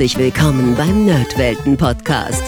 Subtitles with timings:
[0.00, 2.42] Herzlich willkommen beim Nerdwelten Podcast.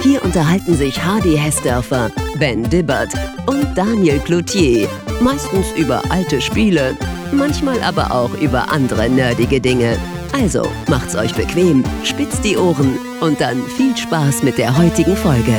[0.00, 3.12] Hier unterhalten sich Hardy Hessdörfer, Ben Dibbert
[3.48, 4.88] und Daniel Cloutier.
[5.20, 6.96] Meistens über alte Spiele,
[7.32, 9.98] manchmal aber auch über andere nerdige Dinge.
[10.34, 15.56] Also macht's euch bequem, spitzt die Ohren und dann viel Spaß mit der heutigen Folge.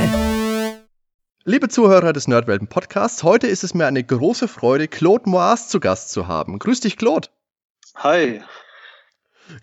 [1.43, 5.81] Liebe Zuhörer des Nerdwelten Podcasts, heute ist es mir eine große Freude, Claude Moas zu
[5.81, 6.59] Gast zu haben.
[6.59, 7.27] Grüß dich, Claude.
[7.95, 8.41] Hi.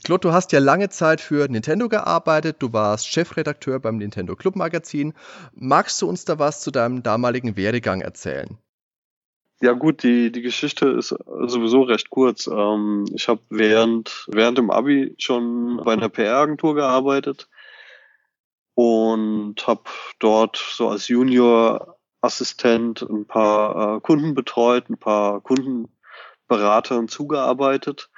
[0.05, 2.57] Claude, du hast ja lange Zeit für Nintendo gearbeitet.
[2.61, 5.14] Du warst Chefredakteur beim Nintendo Club Magazin.
[5.54, 8.59] Magst du uns da was zu deinem damaligen Werdegang erzählen?
[9.61, 12.49] Ja gut, die, die Geschichte ist sowieso recht kurz.
[12.49, 17.49] Ähm, ich habe während, während dem Abi schon bei einer PR-Agentur gearbeitet
[18.75, 19.82] und habe
[20.18, 28.11] dort so als Junior-Assistent ein paar äh, Kunden betreut, ein paar Kundenberatern zugearbeitet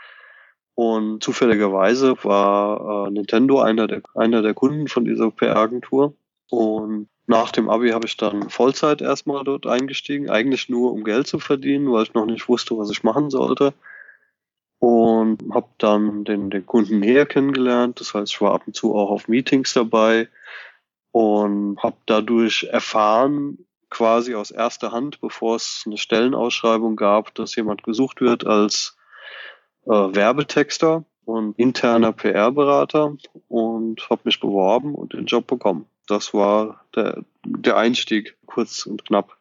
[0.74, 6.14] und zufälligerweise war äh, Nintendo einer der, einer der Kunden von dieser PR-Agentur.
[6.50, 11.26] Und nach dem Abi habe ich dann Vollzeit erstmal dort eingestiegen, eigentlich nur um Geld
[11.26, 13.72] zu verdienen, weil ich noch nicht wusste, was ich machen sollte.
[14.80, 18.00] Und habe dann den, den Kunden näher kennengelernt.
[18.00, 20.28] Das heißt, ich war ab und zu auch auf Meetings dabei
[21.12, 23.58] und habe dadurch erfahren,
[23.90, 28.96] quasi aus erster Hand, bevor es eine Stellenausschreibung gab, dass jemand gesucht wird als
[29.86, 33.16] äh, Werbetexter und interner PR-Berater
[33.48, 35.86] und habe mich beworben und den Job bekommen.
[36.06, 39.36] Das war der, der Einstieg, kurz und knapp.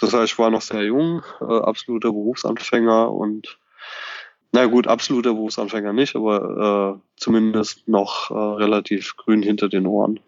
[0.00, 3.58] Das heißt, ich war noch sehr jung, äh, absoluter Berufsanfänger und
[4.52, 10.20] na gut, absoluter Berufsanfänger nicht, aber äh, zumindest noch äh, relativ grün hinter den Ohren.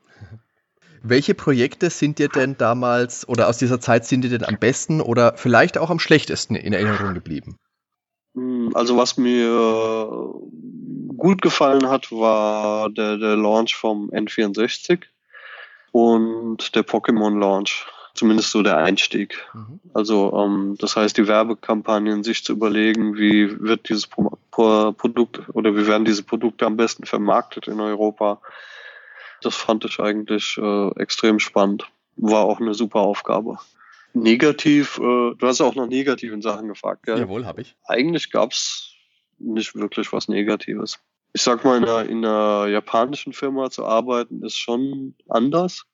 [1.03, 5.01] Welche Projekte sind dir denn damals oder aus dieser Zeit sind dir denn am besten
[5.01, 7.57] oder vielleicht auch am schlechtesten in Erinnerung geblieben?
[8.35, 10.35] Hm, also was mir
[11.17, 15.03] gut gefallen hat, war der, der Launch vom N64
[15.93, 17.87] und der Pokémon Launch.
[18.13, 19.39] Zumindest so der Einstieg.
[19.55, 19.81] Mhm.
[19.95, 25.41] Also ähm, das heißt, die Werbekampagnen sich zu überlegen, wie wird dieses Pro Pro Produkt
[25.55, 28.41] oder wie werden diese Produkte am besten vermarktet in Europa.
[29.43, 31.89] Das fand ich eigentlich äh, extrem spannend.
[32.17, 33.59] War auch eine super Aufgabe.
[34.13, 37.19] Negativ, äh, du hast auch noch negativen Sachen gefragt, gell?
[37.19, 37.77] Jawohl, habe ich.
[37.87, 38.95] Eigentlich gab's
[39.39, 40.99] nicht wirklich was Negatives.
[41.33, 45.85] Ich sag mal, in einer, in einer japanischen Firma zu arbeiten ist schon anders,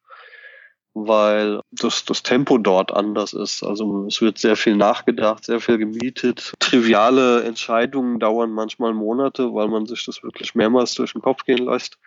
[0.94, 3.62] weil das, das Tempo dort anders ist.
[3.62, 6.54] Also es wird sehr viel nachgedacht, sehr viel gemietet.
[6.58, 11.66] Triviale Entscheidungen dauern manchmal Monate, weil man sich das wirklich mehrmals durch den Kopf gehen
[11.66, 11.98] lässt.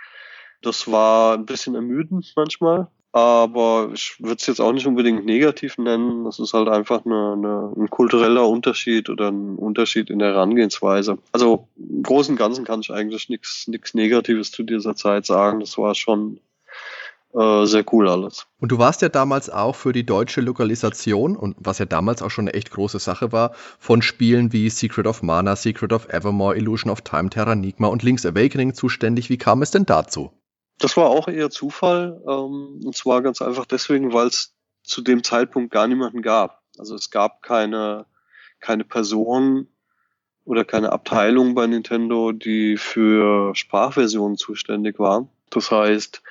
[0.64, 5.78] Das war ein bisschen ermüdend manchmal aber ich würde es jetzt auch nicht unbedingt negativ
[5.78, 6.26] nennen.
[6.26, 11.18] Das ist halt einfach eine, eine, ein kultureller Unterschied oder ein Unterschied in der Herangehensweise.
[11.32, 15.60] Also im Großen und Ganzen kann ich eigentlich nichts Negatives zu dieser Zeit sagen.
[15.60, 16.40] Das war schon
[17.34, 18.46] äh, sehr cool alles.
[18.60, 22.32] Und du warst ja damals auch für die deutsche Lokalisation und was ja damals auch
[22.32, 26.56] schon eine echt große Sache war, von Spielen wie Secret of Mana, Secret of Evermore,
[26.56, 29.30] Illusion of Time, Terranigma und Link's Awakening zuständig.
[29.30, 30.32] Wie kam es denn dazu?
[30.80, 32.22] Das war auch eher Zufall.
[32.28, 36.64] Ähm, und zwar ganz einfach deswegen, weil es zu dem Zeitpunkt gar niemanden gab.
[36.78, 38.06] Also es gab keine,
[38.60, 39.68] keine Person
[40.46, 45.28] oder keine Abteilung bei Nintendo, die für Sprachversionen zuständig war.
[45.52, 46.24] Das heißt,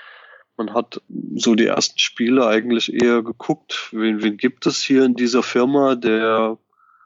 [0.57, 1.01] man hat
[1.37, 5.95] so die ersten Spiele eigentlich eher geguckt, wen, wen gibt es hier in dieser Firma,
[5.95, 6.59] der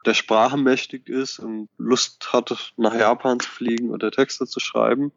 [0.05, 5.11] der sprachenmächtig ist und Lust hat, nach Japan zu fliegen oder Texte zu schreiben.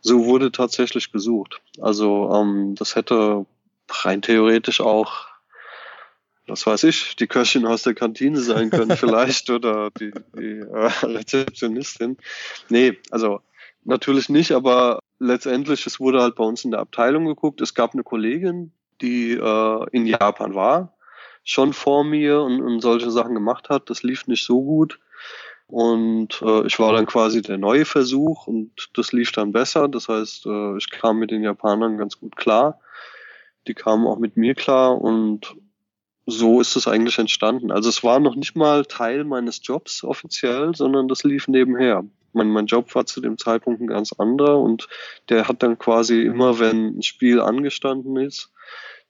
[0.00, 1.60] So wurde tatsächlich gesucht.
[1.80, 3.46] Also ähm, das hätte
[3.88, 5.26] rein theoretisch auch,
[6.46, 10.90] was weiß ich, die Köchin aus der Kantine sein können vielleicht oder die, die äh,
[11.02, 12.16] Rezeptionistin.
[12.68, 13.40] Nee, also
[13.84, 17.60] natürlich nicht, aber letztendlich, es wurde halt bei uns in der Abteilung geguckt.
[17.60, 20.94] Es gab eine Kollegin, die äh, in Japan war
[21.44, 23.90] schon vor mir und, und solche Sachen gemacht hat.
[23.90, 24.98] Das lief nicht so gut.
[25.66, 29.86] Und äh, ich war dann quasi der neue Versuch und das lief dann besser.
[29.88, 32.80] Das heißt, äh, ich kam mit den Japanern ganz gut klar.
[33.68, 35.54] Die kamen auch mit mir klar und
[36.26, 37.70] so ist es eigentlich entstanden.
[37.70, 42.04] Also es war noch nicht mal Teil meines Jobs offiziell, sondern das lief nebenher.
[42.32, 44.88] Mein, mein Job war zu dem Zeitpunkt ein ganz anderer und
[45.28, 48.52] der hat dann quasi immer, wenn ein Spiel angestanden ist,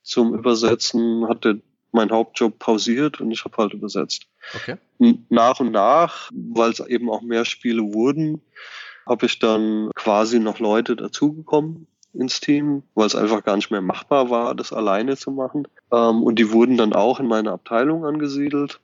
[0.02, 1.58] zum Übersetzen, hat der
[1.92, 4.26] mein Hauptjob pausiert und ich habe halt übersetzt.
[4.54, 4.76] Okay.
[5.28, 8.42] Nach und nach, weil es eben auch mehr Spiele wurden,
[9.06, 13.82] habe ich dann quasi noch Leute dazugekommen ins Team, weil es einfach gar nicht mehr
[13.82, 15.68] machbar war, das alleine zu machen.
[15.92, 18.80] Ähm, und die wurden dann auch in meine Abteilung angesiedelt.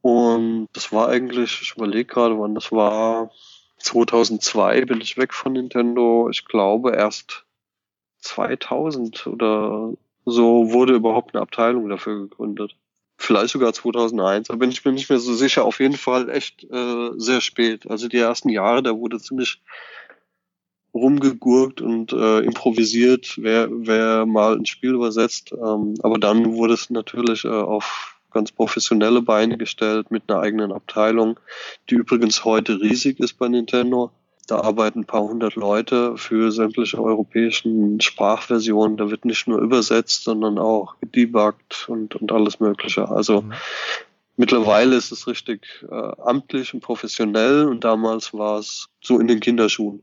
[0.00, 3.30] Und das war eigentlich, ich überlege gerade, wann das war,
[3.78, 6.28] 2002 bin ich weg von Nintendo.
[6.30, 7.44] Ich glaube erst
[8.20, 9.92] 2000 oder
[10.24, 12.76] so wurde überhaupt eine Abteilung dafür gegründet.
[13.16, 15.64] Vielleicht sogar 2001, da bin ich mir nicht mehr so sicher.
[15.64, 17.88] Auf jeden Fall echt äh, sehr spät.
[17.88, 19.62] Also die ersten Jahre, da wurde ziemlich
[20.92, 25.52] rumgegurkt und äh, improvisiert, wer, wer mal ein Spiel übersetzt.
[25.52, 30.72] Ähm, aber dann wurde es natürlich äh, auf ganz professionelle Beine gestellt mit einer eigenen
[30.72, 31.38] Abteilung,
[31.88, 34.10] die übrigens heute riesig ist bei Nintendo.
[34.46, 38.96] Da arbeiten ein paar hundert Leute für sämtliche europäischen Sprachversionen.
[38.96, 43.08] Da wird nicht nur übersetzt, sondern auch gedebuggt und, und alles Mögliche.
[43.08, 43.54] Also mhm.
[44.36, 49.40] mittlerweile ist es richtig äh, amtlich und professionell und damals war es so in den
[49.40, 50.02] Kinderschuhen.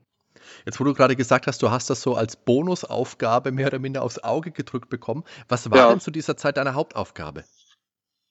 [0.66, 4.02] Jetzt, wo du gerade gesagt hast, du hast das so als Bonusaufgabe mehr oder minder
[4.02, 5.24] aufs Auge gedrückt bekommen.
[5.48, 5.90] Was war ja.
[5.90, 7.44] denn zu dieser Zeit deine Hauptaufgabe?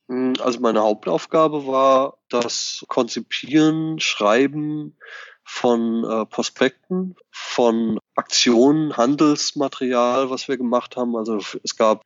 [0.09, 4.97] Hm, also meine Hauptaufgabe war das Konzipieren, Schreiben
[5.45, 11.17] von äh, Prospekten, von Aktionen, Handelsmaterial, was wir gemacht haben.
[11.17, 12.05] Also es gab,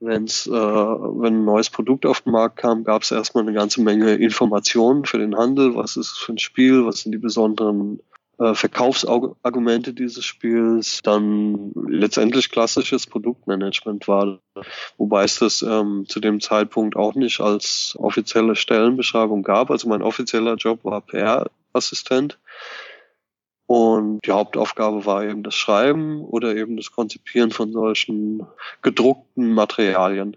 [0.00, 3.82] wenn's, äh, wenn ein neues Produkt auf den Markt kam, gab es erstmal eine ganze
[3.82, 5.74] Menge Informationen für den Handel.
[5.74, 6.84] Was ist es für ein Spiel?
[6.86, 8.00] Was sind die besonderen
[8.38, 14.40] äh, Verkaufsargumente dieses Spiels, dann letztendlich klassisches Produktmanagement war,
[14.96, 19.70] wobei es das ähm, zu dem Zeitpunkt auch nicht als offizielle Stellenbeschreibung gab.
[19.70, 21.02] Also mein offizieller Job war
[21.72, 22.38] PR-Assistent.
[23.66, 28.46] Und die Hauptaufgabe war eben das Schreiben oder eben das Konzipieren von solchen
[28.82, 30.36] gedruckten Materialien.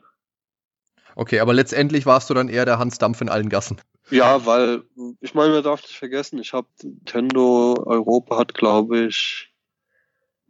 [1.15, 3.81] Okay, aber letztendlich warst du dann eher der Hans Dampf in allen Gassen.
[4.09, 4.83] Ja, weil
[5.21, 9.51] ich meine, man darf nicht vergessen, ich habe Nintendo Europa hat, glaube ich,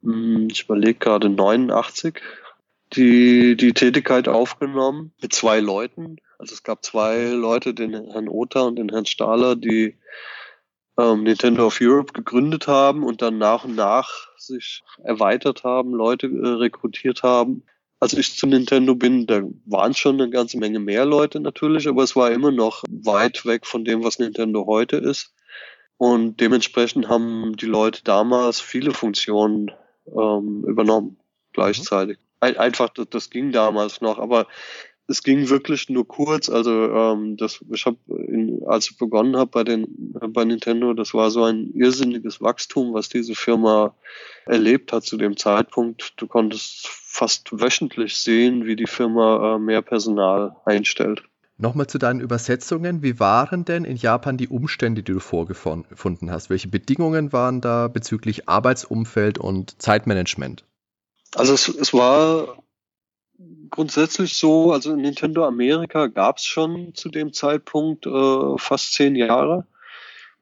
[0.01, 2.21] hm, ich überlege gerade 89
[2.93, 6.17] die die Tätigkeit aufgenommen mit zwei Leuten.
[6.37, 9.97] Also es gab zwei Leute, den Herrn Ota und den Herrn Stahler, die
[10.97, 16.27] ähm, Nintendo of Europe gegründet haben und dann nach und nach sich erweitert haben, Leute
[16.27, 17.63] äh, rekrutiert haben
[17.99, 22.03] als ich zu Nintendo bin, da waren schon eine ganze Menge mehr Leute natürlich, aber
[22.03, 25.33] es war immer noch weit weg von dem, was Nintendo heute ist.
[25.97, 29.71] Und dementsprechend haben die Leute damals viele Funktionen
[30.07, 31.17] ähm, übernommen
[31.53, 32.17] gleichzeitig.
[32.41, 34.47] Ein, einfach, das, das ging damals noch, aber
[35.07, 36.49] es ging wirklich nur kurz.
[36.49, 37.97] Also ähm, das, ich habe,
[38.67, 43.09] als ich begonnen habe bei den bei Nintendo, das war so ein irrsinniges Wachstum, was
[43.09, 43.95] diese Firma
[44.45, 46.13] erlebt hat zu dem Zeitpunkt.
[46.17, 51.23] Du konntest fast wöchentlich sehen, wie die Firma äh, mehr Personal einstellt.
[51.57, 53.01] Nochmal zu deinen Übersetzungen.
[53.01, 56.49] Wie waren denn in Japan die Umstände, die du vorgefunden hast?
[56.49, 60.65] Welche Bedingungen waren da bezüglich Arbeitsumfeld und Zeitmanagement?
[61.33, 62.57] Also es, es war
[63.69, 69.15] grundsätzlich so, also in Nintendo Amerika gab es schon zu dem Zeitpunkt äh, fast zehn
[69.15, 69.65] Jahre.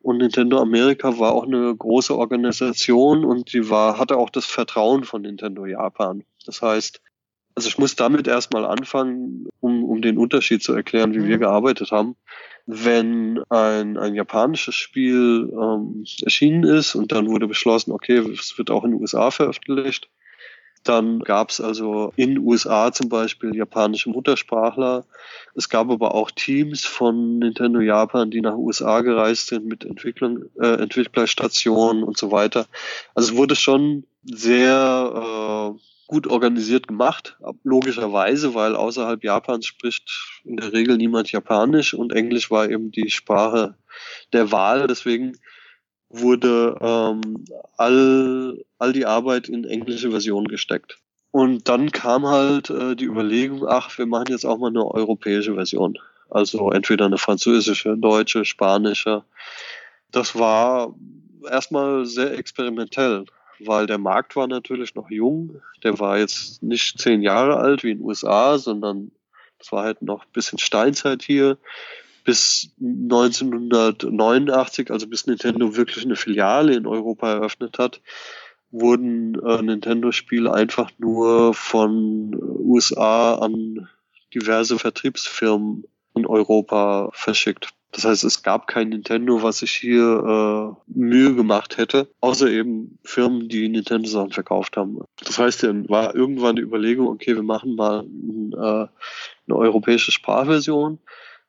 [0.02, 5.06] Und Nintendo Amerika war auch eine große Organisation und sie war, hatte auch das Vertrauen
[5.06, 6.26] von Nintendo Japan.
[6.46, 7.02] Das heißt,
[7.56, 11.28] also ich muss damit erstmal anfangen, um, um den Unterschied zu erklären, wie mhm.
[11.28, 12.18] wir gearbeitet haben.
[12.66, 18.72] Wenn ein, ein japanisches Spiel ähm, erschienen ist und dann wurde beschlossen, okay, es wird
[18.72, 20.10] auch in den USA veröffentlicht,
[20.84, 25.06] dann gab es also in USA zum Beispiel japanische Muttersprachler.
[25.56, 30.46] Es gab aber auch Teams von Nintendo Japan, die nach USA gereist sind mit Entwicklung,
[30.60, 32.68] äh, Entwicklerstationen und so weiter.
[33.16, 40.58] Also es wurde schon sehr äh, gut organisiert gemacht, logischerweise, weil außerhalb Japans spricht in
[40.58, 43.76] der Regel niemand Japanisch und Englisch war eben die Sprache
[44.32, 44.88] der Wahl.
[44.88, 45.38] Deswegen
[46.14, 47.44] wurde ähm,
[47.76, 51.00] all, all die Arbeit in englische Version gesteckt.
[51.32, 55.56] Und dann kam halt äh, die Überlegung, ach, wir machen jetzt auch mal eine europäische
[55.56, 55.98] Version.
[56.30, 59.24] Also entweder eine französische, deutsche, spanische.
[60.12, 60.94] Das war
[61.50, 63.26] erstmal sehr experimentell,
[63.60, 65.62] weil der Markt war natürlich noch jung.
[65.84, 69.12] Der war jetzt nicht zehn Jahre alt wie in den USA, sondern
[69.60, 71.58] es war halt noch ein bisschen Steinzeit hier
[72.24, 78.02] bis 1989, also bis Nintendo wirklich eine Filiale in Europa eröffnet hat,
[78.72, 83.88] wurden äh, Nintendo-Spiele einfach nur von USA an
[84.34, 85.84] diverse Vertriebsfirmen
[86.16, 87.70] in Europa verschickt.
[87.92, 92.98] Das heißt, es gab kein Nintendo, was sich hier äh, Mühe gemacht hätte, außer eben
[93.04, 95.02] Firmen, die Nintendo-Sachen verkauft haben.
[95.24, 100.12] Das heißt, dann war irgendwann die Überlegung, okay, wir machen mal ein, äh, eine europäische
[100.12, 100.98] Sprachversion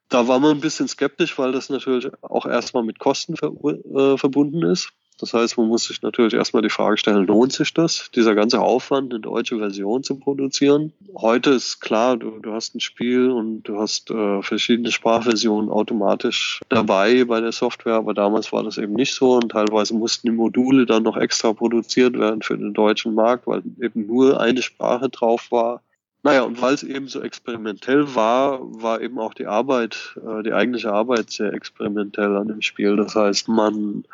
[0.09, 4.17] da war man ein bisschen skeptisch, weil das natürlich auch erstmal mit Kosten ver äh,
[4.17, 4.91] verbunden ist.
[5.17, 8.59] Das heißt, man muss sich natürlich erstmal die Frage stellen, lohnt sich das, dieser ganze
[8.59, 10.91] Aufwand, eine deutsche Version zu produzieren?
[11.15, 16.59] Heute ist klar, du, du hast ein Spiel und du hast äh, verschiedene Sprachversionen automatisch
[16.67, 20.35] dabei bei der Software, aber damals war das eben nicht so und teilweise mussten die
[20.35, 25.07] Module dann noch extra produziert werden für den deutschen Markt, weil eben nur eine Sprache
[25.07, 25.81] drauf war.
[26.25, 30.53] Naja, und weil es eben so experimentell war, war eben auch die Arbeit, äh, die
[30.53, 32.95] eigentliche Arbeit sehr experimentell an dem Spiel.
[32.95, 34.05] Das heißt, man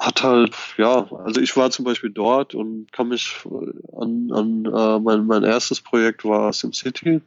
[0.00, 3.36] hat halt, ja, also ich war zum Beispiel dort und kann mich
[3.94, 7.20] an, an äh, mein, mein erstes Projekt war SimCity.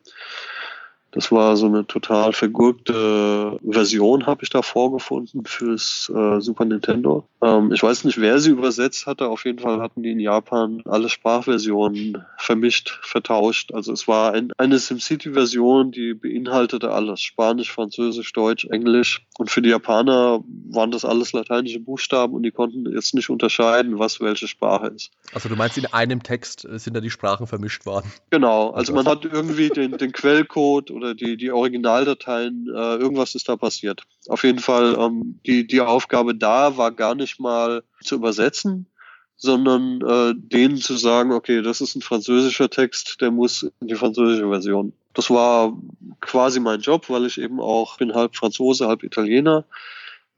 [1.12, 7.28] Das war so eine total vergurkte Version, habe ich da vorgefunden fürs äh, Super Nintendo.
[7.46, 9.28] Ähm, ich weiß nicht, wer sie übersetzt hatte.
[9.28, 13.74] Auf jeden Fall hatten die in Japan alle Sprachversionen vermischt, vertauscht.
[13.74, 17.22] Also es war ein, eine SimCity-Version, die beinhaltete alles.
[17.22, 19.26] Spanisch, Französisch, Deutsch, Englisch.
[19.38, 24.00] Und für die Japaner waren das alles lateinische Buchstaben und die konnten jetzt nicht unterscheiden,
[24.00, 25.12] was welche Sprache ist.
[25.34, 28.12] Also du meinst, in einem Text sind da die Sprachen vermischt worden?
[28.32, 28.72] Genau.
[28.72, 33.56] Also man hat irgendwie den, den Quellcode oder die, die Originaldateien, äh, irgendwas ist da
[33.56, 34.04] passiert.
[34.28, 38.88] Auf jeden Fall, ähm, die, die Aufgabe da war gar nicht mal zu übersetzen,
[39.36, 43.96] sondern äh, denen zu sagen, okay, das ist ein französischer Text, der muss in die
[43.96, 44.94] französische Version.
[45.14, 45.78] Das war
[46.22, 49.66] quasi mein Job, weil ich eben auch bin halb Franzose, halb Italiener,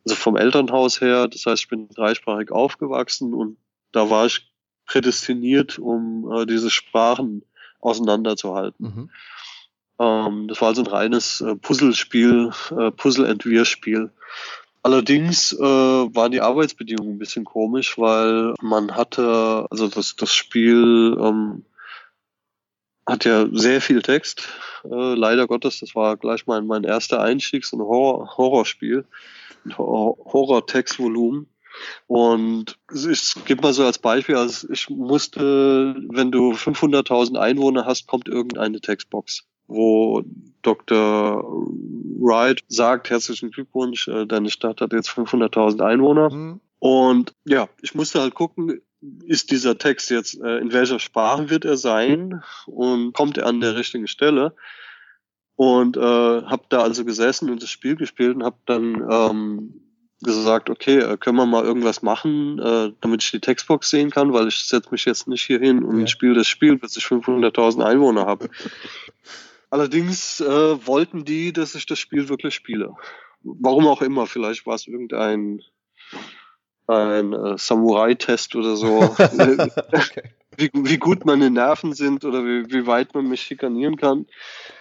[0.05, 1.27] also vom Elternhaus her.
[1.27, 3.57] Das heißt, ich bin dreisprachig aufgewachsen und
[3.91, 4.51] da war ich
[4.85, 7.43] prädestiniert, um äh, diese Sprachen
[7.79, 8.85] auseinanderzuhalten.
[8.85, 9.09] Mhm.
[9.99, 14.11] Ähm, das war also ein reines äh, Puzzlespiel, äh, Puzzle-Entwirrspiel.
[14.87, 21.17] Allerdings äh, waren die Arbeitsbedingungen ein bisschen komisch, weil man hatte, also das, das Spiel
[21.19, 21.65] ähm,
[23.05, 24.47] hat ja sehr viel Text.
[24.85, 29.03] Äh, leider Gottes, das war gleich mein, mein erster Einstieg, so ein Horror, Horrorspiel,
[29.77, 31.49] Horror-Textvolumen.
[32.07, 38.07] Und ich gebe mal so als Beispiel, also ich musste, wenn du 500.000 Einwohner hast,
[38.07, 40.23] kommt irgendeine Textbox wo
[40.61, 41.43] Dr.
[42.19, 46.29] Wright sagt, herzlichen Glückwunsch, äh, deine Stadt hat jetzt 500.000 Einwohner.
[46.29, 46.59] Mhm.
[46.79, 48.81] Und ja, ich musste halt gucken,
[49.25, 53.61] ist dieser Text jetzt, äh, in welcher Sprache wird er sein und kommt er an
[53.61, 54.55] der richtigen Stelle?
[55.55, 59.73] Und äh, habe da also gesessen und das Spiel gespielt und habe dann ähm,
[60.21, 64.33] gesagt, okay, äh, können wir mal irgendwas machen, äh, damit ich die Textbox sehen kann,
[64.33, 66.07] weil ich setze mich jetzt nicht hier hin und ja.
[66.07, 68.49] spiele das Spiel, bis ich 500.000 Einwohner habe.
[69.69, 72.95] Allerdings äh, wollten die, dass ich das Spiel wirklich spiele.
[73.43, 75.61] Warum auch immer, vielleicht war es irgendein
[76.87, 78.99] ein äh, Samurai-Test oder so.
[79.17, 80.31] okay.
[80.55, 84.25] wie, wie gut meine Nerven sind oder wie, wie weit man mich schikanieren kann.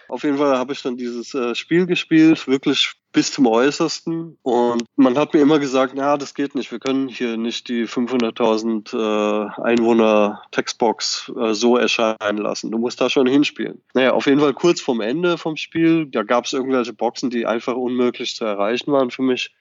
[0.09, 4.37] Auf jeden Fall habe ich dann dieses äh, Spiel gespielt, wirklich bis zum Äußersten.
[4.43, 6.71] Und man hat mir immer gesagt, na, das geht nicht.
[6.71, 12.71] Wir können hier nicht die 500.000 äh, Einwohner Textbox äh, so erscheinen lassen.
[12.71, 13.81] Du musst da schon hinspielen.
[13.95, 17.47] Naja, auf jeden Fall kurz vorm Ende vom Spiel, da gab es irgendwelche Boxen, die
[17.47, 19.55] einfach unmöglich zu erreichen waren für mich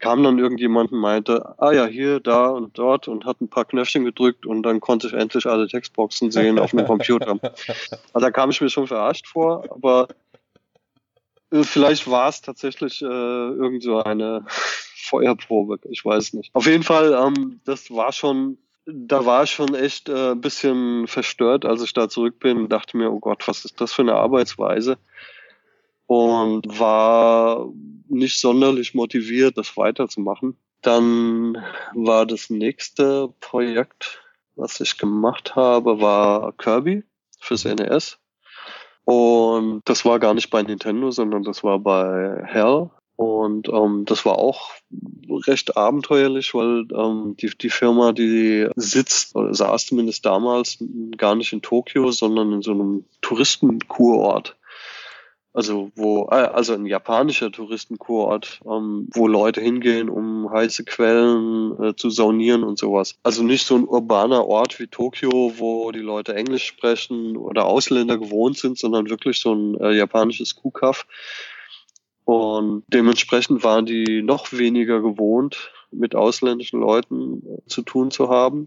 [0.00, 3.64] kam dann irgendjemand und meinte, ah ja, hier, da und dort und hat ein paar
[3.64, 7.38] Knöpfchen gedrückt und dann konnte ich endlich alle Textboxen sehen auf dem Computer.
[8.12, 10.08] Also da kam ich mir schon verarscht vor, aber
[11.62, 14.44] vielleicht war es tatsächlich äh, irgend so eine
[14.96, 16.54] Feuerprobe, ich weiß nicht.
[16.54, 21.64] Auf jeden Fall, ähm, das war schon da war ich schon echt äh, bisschen verstört,
[21.64, 24.98] als ich da zurück bin dachte mir, oh Gott, was ist das für eine Arbeitsweise?
[26.06, 27.72] Und war
[28.08, 30.58] nicht sonderlich motiviert, das weiterzumachen.
[30.82, 34.22] Dann war das nächste Projekt,
[34.54, 37.04] was ich gemacht habe, war Kirby
[37.40, 38.18] fürs NES.
[39.04, 42.90] Und das war gar nicht bei Nintendo, sondern das war bei Hell.
[43.16, 44.70] Und ähm, das war auch
[45.46, 50.78] recht abenteuerlich, weil ähm, die, die Firma, die sitzt, oder saß zumindest damals
[51.16, 54.56] gar nicht in Tokio, sondern in so einem Touristenkurort
[55.54, 61.96] also wo, äh, also ein japanischer Touristenkurort, ähm, wo Leute hingehen, um heiße Quellen äh,
[61.96, 63.16] zu saunieren und sowas.
[63.22, 68.18] Also nicht so ein urbaner Ort wie Tokio, wo die Leute Englisch sprechen oder Ausländer
[68.18, 71.06] gewohnt sind, sondern wirklich so ein äh, japanisches Kuhkaff.
[72.24, 78.66] Und dementsprechend waren die noch weniger gewohnt, mit ausländischen Leuten äh, zu tun zu haben.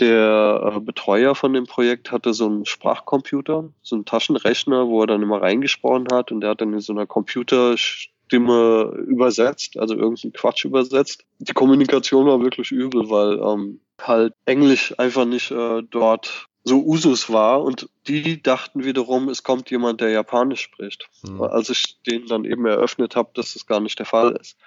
[0.00, 5.08] Der äh, Betreuer von dem Projekt hatte so einen Sprachcomputer, so einen Taschenrechner, wo er
[5.08, 10.32] dann immer reingesprochen hat und der hat dann in so einer Computerstimme übersetzt, also irgendeinen
[10.32, 11.24] Quatsch übersetzt.
[11.38, 17.30] Die Kommunikation war wirklich übel, weil ähm, halt Englisch einfach nicht äh, dort so Usus
[17.30, 21.08] war und die dachten wiederum, es kommt jemand, der Japanisch spricht.
[21.22, 21.42] Mhm.
[21.42, 24.58] Als ich denen dann eben eröffnet habe, dass das gar nicht der Fall ist.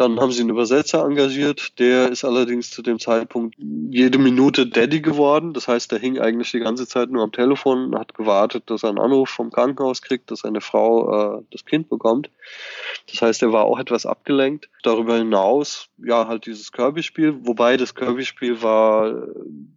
[0.00, 5.02] Dann haben sie einen Übersetzer engagiert, der ist allerdings zu dem Zeitpunkt jede Minute Daddy
[5.02, 5.52] geworden.
[5.52, 8.88] Das heißt, der hing eigentlich die ganze Zeit nur am Telefon hat gewartet, dass er
[8.88, 12.30] einen Anruf vom Krankenhaus kriegt, dass seine Frau äh, das Kind bekommt.
[13.10, 14.70] Das heißt, er war auch etwas abgelenkt.
[14.82, 19.14] Darüber hinaus, ja, halt dieses Kirby-Spiel, wobei das Kirby-Spiel war äh,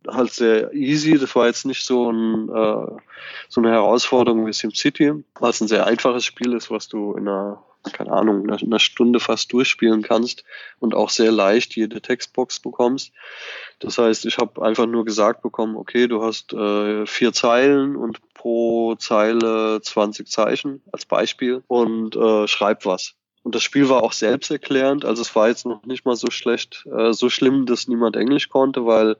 [0.07, 1.19] halt sehr easy.
[1.19, 3.01] Das war jetzt nicht so, ein, äh,
[3.49, 7.61] so eine Herausforderung wie SimCity, es ein sehr einfaches Spiel ist, was du in einer
[7.91, 10.43] keine Ahnung, in einer Stunde fast durchspielen kannst
[10.79, 13.11] und auch sehr leicht jede Textbox bekommst.
[13.79, 18.21] Das heißt, ich habe einfach nur gesagt bekommen, okay, du hast äh, vier Zeilen und
[18.33, 23.15] pro Zeile 20 Zeichen als Beispiel und äh, schreib was.
[23.43, 26.85] Und das Spiel war auch selbsterklärend, also es war jetzt noch nicht mal so schlecht,
[26.85, 29.17] äh, so schlimm, dass niemand Englisch konnte, weil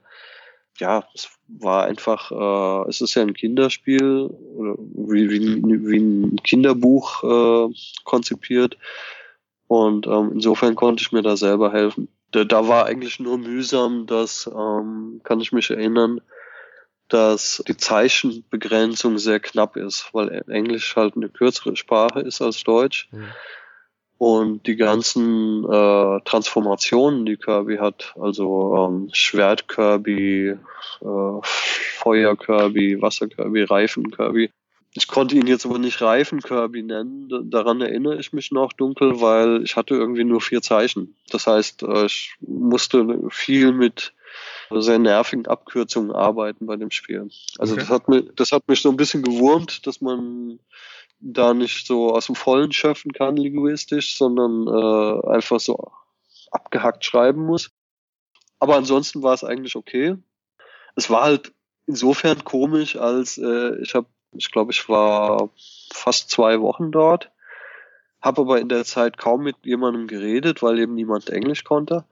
[0.80, 1.30] ja, es
[1.60, 8.78] war einfach, äh, es ist ja ein Kinderspiel, wie, wie, wie ein Kinderbuch äh, konzipiert.
[9.68, 12.08] Und ähm, insofern konnte ich mir da selber helfen.
[12.32, 16.22] Da, da war eigentlich nur mühsam, dass, ähm, kann ich mich erinnern,
[17.08, 23.10] dass die Zeichenbegrenzung sehr knapp ist, weil Englisch halt eine kürzere Sprache ist als Deutsch.
[23.12, 23.28] Mhm.
[24.18, 30.56] Und die ganzen äh, Transformationen, die Kirby hat, also ähm, Schwert Kirby,
[31.02, 34.50] äh, Feuer Kirby, Wasser Kirby, Reifen Kirby.
[34.96, 37.50] Ich konnte ihn jetzt aber nicht Reifen Kirby nennen.
[37.50, 41.16] Daran erinnere ich mich noch dunkel, weil ich hatte irgendwie nur vier Zeichen.
[41.30, 44.14] Das heißt, äh, ich musste viel mit
[44.70, 47.30] sehr nervigen Abkürzungen arbeiten bei dem Spiel.
[47.58, 47.82] Also okay.
[47.82, 50.60] das hat mich, das hat mich so ein bisschen gewurmt, dass man
[51.24, 55.92] da nicht so aus dem Vollen schöpfen kann, linguistisch, sondern äh, einfach so
[56.52, 57.72] abgehackt schreiben muss.
[58.60, 60.18] Aber ansonsten war es eigentlich okay.
[60.96, 61.54] Es war halt
[61.88, 65.50] insofern komisch, als äh, ich habe, ich glaube, ich war
[65.92, 67.32] fast zwei Wochen dort,
[68.22, 72.06] habe aber in der Zeit kaum mit jemandem geredet, weil eben niemand Englisch konnte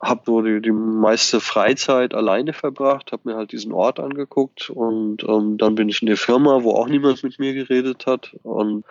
[0.00, 5.24] habe so die, die meiste Freizeit alleine verbracht, habe mir halt diesen Ort angeguckt und
[5.24, 8.84] ähm, dann bin ich in der Firma, wo auch niemand mit mir geredet hat und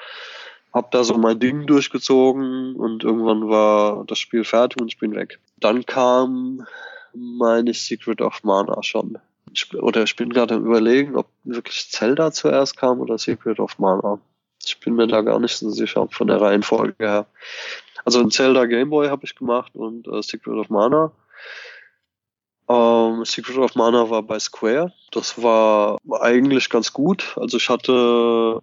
[0.74, 5.16] habe da so mein Ding durchgezogen und irgendwann war das Spiel fertig und ich bin
[5.16, 5.40] weg.
[5.58, 6.66] Dann kam
[7.14, 9.18] meine Secret of Mana schon.
[9.54, 13.80] Ich, oder ich bin gerade am überlegen, ob wirklich Zelda zuerst kam oder Secret of
[13.80, 14.20] Mana.
[14.68, 17.28] Ich bin mir da gar nicht so sicher von der Reihenfolge her.
[18.04, 21.12] Also ein Zelda Game Boy habe ich gemacht und äh, Secret of Mana.
[22.68, 24.94] Ähm, Secret of Mana war bei Square.
[25.12, 27.36] Das war eigentlich ganz gut.
[27.38, 27.92] Also ich hatte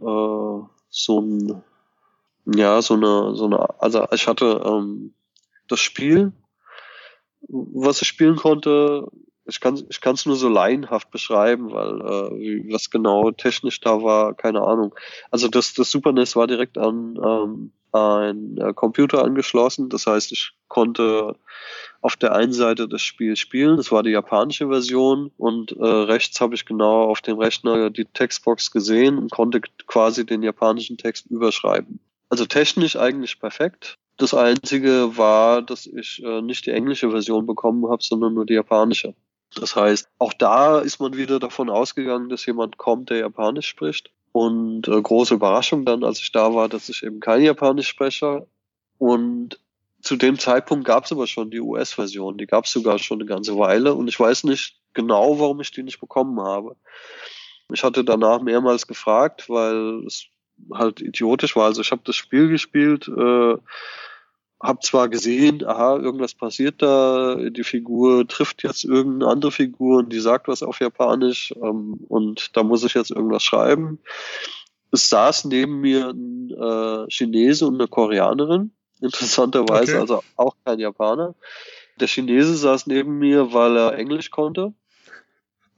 [0.01, 1.63] äh, so ein,
[2.47, 5.15] ja, so eine, so eine, also ich hatte ähm,
[5.69, 6.33] das Spiel,
[7.49, 9.09] was ich spielen konnte.
[9.45, 14.03] Ich kann ich kann es nur so laienhaft beschreiben, weil äh, was genau technisch da
[14.03, 14.95] war, keine Ahnung.
[15.31, 19.89] Also das, das Super NES war direkt an ähm, ein äh, Computer angeschlossen.
[19.89, 21.37] Das heißt, ich konnte
[22.01, 26.41] auf der einen Seite das Spiel spielen, das war die japanische Version, und äh, rechts
[26.41, 31.27] habe ich genau auf dem Rechner die Textbox gesehen und konnte quasi den japanischen Text
[31.27, 32.01] überschreiben.
[32.29, 33.99] Also technisch eigentlich perfekt.
[34.17, 38.55] Das Einzige war, dass ich äh, nicht die englische Version bekommen habe, sondern nur die
[38.55, 39.15] japanische.
[39.55, 44.11] Das heißt, auch da ist man wieder davon ausgegangen, dass jemand kommt, der Japanisch spricht.
[44.33, 48.47] Und äh, große Überraschung dann, als ich da war, dass ich eben kein Japanisch spreche.
[48.99, 49.59] Und
[50.01, 52.39] zu dem Zeitpunkt gab es aber schon die US-Version.
[52.39, 53.95] Die gab es sogar schon eine ganze Weile.
[53.95, 56.77] Und ich weiß nicht genau, warum ich die nicht bekommen habe.
[57.73, 60.27] Ich hatte danach mehrmals gefragt, weil es
[60.73, 61.67] halt idiotisch war.
[61.67, 63.57] Also ich habe das Spiel gespielt, äh,
[64.63, 70.13] habe zwar gesehen, aha, irgendwas passiert da, die Figur trifft jetzt irgendeine andere Figur und
[70.13, 73.99] die sagt was auf Japanisch ähm, und da muss ich jetzt irgendwas schreiben.
[74.93, 78.71] Es saß neben mir ein äh, Chinese und eine Koreanerin,
[79.01, 80.01] interessanterweise, okay.
[80.01, 81.35] also auch kein Japaner.
[81.99, 84.73] Der Chinese saß neben mir, weil er Englisch konnte.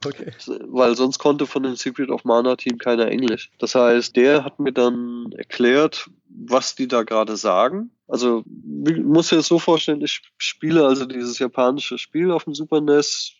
[0.05, 0.31] Okay.
[0.67, 3.51] Weil sonst konnte von dem Secret of Mana Team keiner Englisch.
[3.57, 9.37] Das heißt, der hat mir dann erklärt, was die da gerade sagen also muss dir
[9.37, 13.33] das so vorstellen, ich spiele also dieses japanische Spiel auf dem Super NES,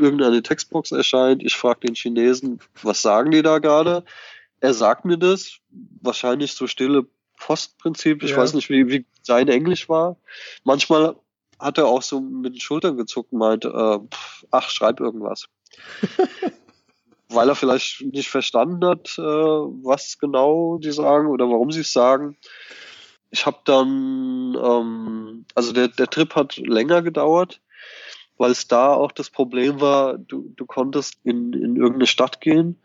[0.00, 4.04] irgendeine Textbox erscheint, ich frage den Chinesen, was sagen die da gerade?
[4.60, 5.58] Er sagt mir das,
[6.00, 7.06] wahrscheinlich so stille
[7.38, 8.38] Postprinzip, ich ja.
[8.38, 10.16] weiß nicht, wie, wie sein Englisch war.
[10.64, 11.16] Manchmal
[11.58, 14.16] hat er auch so mit den Schultern gezuckt und meinte, äh,
[14.50, 15.46] ach, schreib irgendwas.
[17.28, 21.92] Weil er vielleicht nicht verstanden hat, äh, was genau die sagen oder warum sie es
[21.92, 22.38] sagen
[23.36, 27.60] ich habe dann, ähm, also der, der Trip hat länger gedauert,
[28.38, 32.80] weil es da auch das Problem war, du, du konntest in, in irgendeine Stadt gehen,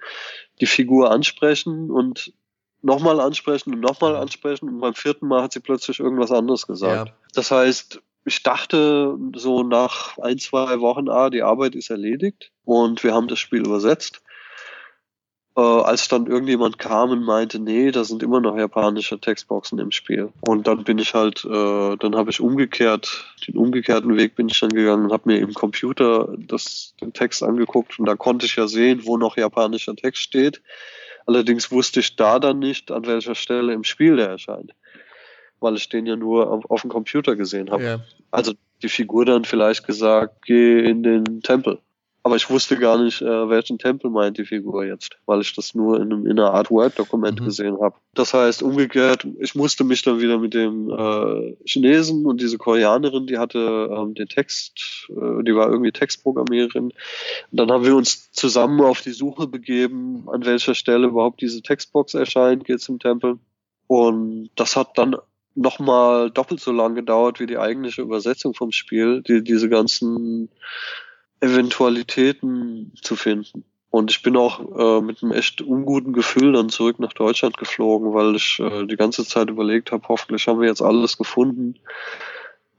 [0.60, 2.34] die Figur ansprechen und
[2.82, 7.08] nochmal ansprechen und nochmal ansprechen und beim vierten Mal hat sie plötzlich irgendwas anderes gesagt.
[7.08, 7.16] Ja.
[7.34, 13.04] Das heißt, ich dachte so nach ein, zwei Wochen, ah, die Arbeit ist erledigt und
[13.06, 14.22] wir haben das Spiel übersetzt.
[15.58, 19.92] Äh, als dann irgendjemand kam und meinte, nee, da sind immer noch japanische Textboxen im
[19.92, 20.30] Spiel.
[20.40, 24.60] Und dann bin ich halt, äh, dann habe ich umgekehrt, den umgekehrten Weg bin ich
[24.60, 28.56] dann gegangen und habe mir im Computer das, den Text angeguckt und da konnte ich
[28.56, 30.62] ja sehen, wo noch japanischer Text steht.
[31.26, 34.74] Allerdings wusste ich da dann nicht, an welcher Stelle im Spiel der erscheint
[35.62, 37.84] weil ich den ja nur auf, auf dem Computer gesehen habe.
[37.84, 38.00] Ja.
[38.32, 41.80] Also die Figur dann vielleicht gesagt, geh in den Tempel.
[42.23, 45.73] Aber ich wusste gar nicht, äh, welchen Tempel meint die Figur jetzt, weil ich das
[45.73, 47.45] nur in, einem, in einer Art Word-Dokument mhm.
[47.45, 47.95] gesehen habe.
[48.13, 53.25] Das heißt, umgekehrt, ich musste mich dann wieder mit dem äh, Chinesen und diese Koreanerin,
[53.25, 56.91] die hatte ähm, den Text, äh, die war irgendwie Textprogrammiererin.
[56.91, 56.93] Und
[57.51, 62.13] dann haben wir uns zusammen auf die Suche begeben, an welcher Stelle überhaupt diese Textbox
[62.13, 63.39] erscheint, geht zum Tempel.
[63.88, 65.15] Und das hat dann
[65.55, 70.49] nochmal doppelt so lang gedauert wie die eigentliche Übersetzung vom Spiel, die, diese ganzen
[71.41, 73.65] Eventualitäten zu finden.
[73.89, 78.13] Und ich bin auch äh, mit einem echt unguten Gefühl dann zurück nach Deutschland geflogen,
[78.13, 81.75] weil ich äh, die ganze Zeit überlegt habe, hoffentlich haben wir jetzt alles gefunden.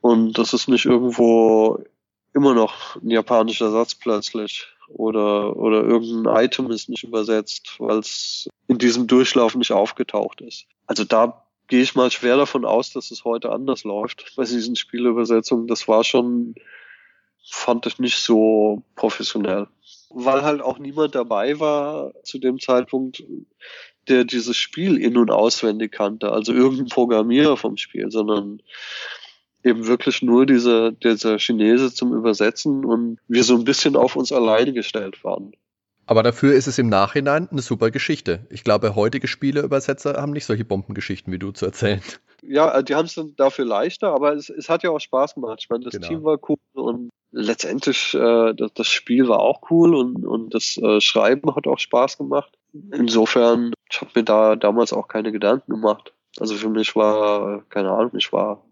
[0.01, 1.85] Und das ist nicht irgendwo
[2.33, 8.49] immer noch ein japanischer Satz plötzlich oder, oder irgendein Item ist nicht übersetzt, weil es
[8.69, 10.67] in diesem Durchlauf nicht aufgetaucht ist.
[10.87, 14.77] Also da gehe ich mal schwer davon aus, dass es heute anders läuft bei diesen
[14.77, 15.67] Spielübersetzungen.
[15.67, 16.55] Das war schon,
[17.45, 19.67] fand ich nicht so professionell.
[20.11, 23.23] Weil halt auch niemand dabei war zu dem Zeitpunkt,
[24.09, 26.33] der dieses Spiel in- und auswendig kannte.
[26.33, 28.61] Also irgendein Programmierer vom Spiel, sondern
[29.65, 34.33] eben wirklich nur dieser, dieser Chinese zum Übersetzen und wir so ein bisschen auf uns
[34.33, 35.53] alleine gestellt waren.
[36.07, 38.47] Aber dafür ist es im Nachhinein eine super Geschichte.
[38.51, 42.03] Ich glaube, heutige Spieleübersetzer haben nicht solche Bombengeschichten wie du zu erzählen.
[42.43, 45.61] Ja, die haben es dann dafür leichter, aber es, es, hat ja auch Spaß gemacht.
[45.61, 46.09] Ich meine, das genau.
[46.09, 50.77] Team war cool und letztendlich äh, das, das, Spiel war auch cool und, und das
[50.77, 52.53] äh, Schreiben hat auch Spaß gemacht.
[52.73, 56.13] Insofern, ich habe mir da damals auch keine Gedanken gemacht.
[56.39, 58.65] Also für mich war, keine Ahnung, ich war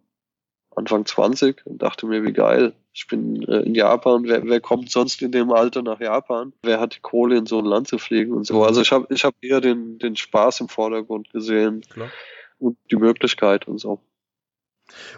[0.74, 2.72] Anfang 20 und dachte mir, wie geil.
[2.92, 4.24] Ich bin äh, in Japan.
[4.24, 6.52] Wer, wer kommt sonst in dem Alter nach Japan?
[6.62, 8.64] Wer hat die Kohle, in so ein Land zu fliegen und so?
[8.64, 12.10] Also ich habe ich hab eher den, den Spaß im Vordergrund gesehen Klar.
[12.58, 14.00] und die Möglichkeit und so.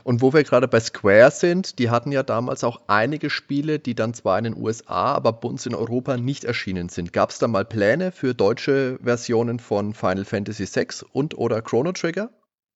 [0.05, 3.95] Und wo wir gerade bei Square sind, die hatten ja damals auch einige Spiele, die
[3.95, 7.13] dann zwar in den USA, aber bei uns in Europa nicht erschienen sind.
[7.13, 11.93] Gab es da mal Pläne für deutsche Versionen von Final Fantasy VI und oder Chrono
[11.93, 12.31] Trigger?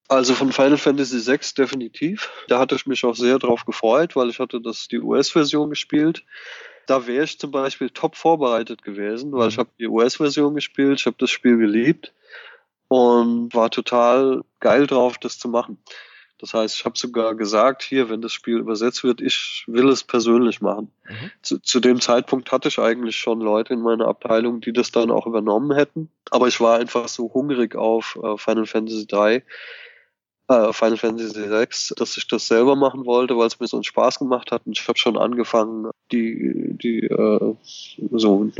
[0.09, 2.31] Also von Final Fantasy VI definitiv.
[2.49, 6.25] Da hatte ich mich auch sehr drauf gefreut, weil ich hatte das die US-Version gespielt.
[6.87, 9.61] Da wäre ich zum Beispiel top vorbereitet gewesen, weil ich mhm.
[9.61, 12.13] habe die US-Version gespielt, ich habe das Spiel geliebt
[12.89, 15.79] und war total geil drauf, das zu machen.
[16.39, 20.05] Das heißt, ich habe sogar gesagt, hier, wenn das Spiel übersetzt wird, ich will es
[20.05, 20.93] persönlich machen.
[21.09, 21.31] Mhm.
[21.43, 25.11] Zu, zu, dem Zeitpunkt hatte ich eigentlich schon Leute in meiner Abteilung, die das dann
[25.11, 26.11] auch übernommen hätten.
[26.31, 29.43] Aber ich war einfach so hungrig auf äh, Final Fantasy 3,
[30.49, 33.85] äh, Final Fantasy VI, dass ich das selber machen wollte, weil es mir so einen
[33.85, 34.67] Spaß gemacht hat.
[34.67, 37.55] Und ich habe schon angefangen, die, die äh,
[38.13, 38.51] so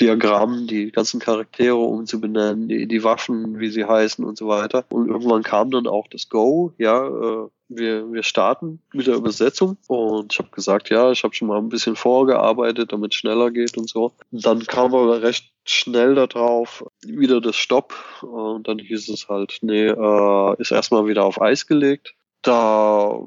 [0.00, 4.84] Diagrammen, die ganzen Charaktere umzubenennen, die, die Waffen, wie sie heißen und so weiter.
[4.90, 9.76] Und irgendwann kam dann auch das Go, ja, äh, wir, wir starten mit der Übersetzung
[9.88, 13.50] und ich habe gesagt, ja, ich habe schon mal ein bisschen vorgearbeitet, damit es schneller
[13.50, 14.12] geht und so.
[14.30, 19.58] Und dann kam aber recht schnell darauf wieder das Stopp und dann hieß es halt,
[19.62, 22.14] nee, äh, ist erstmal wieder auf Eis gelegt.
[22.46, 23.18] Da,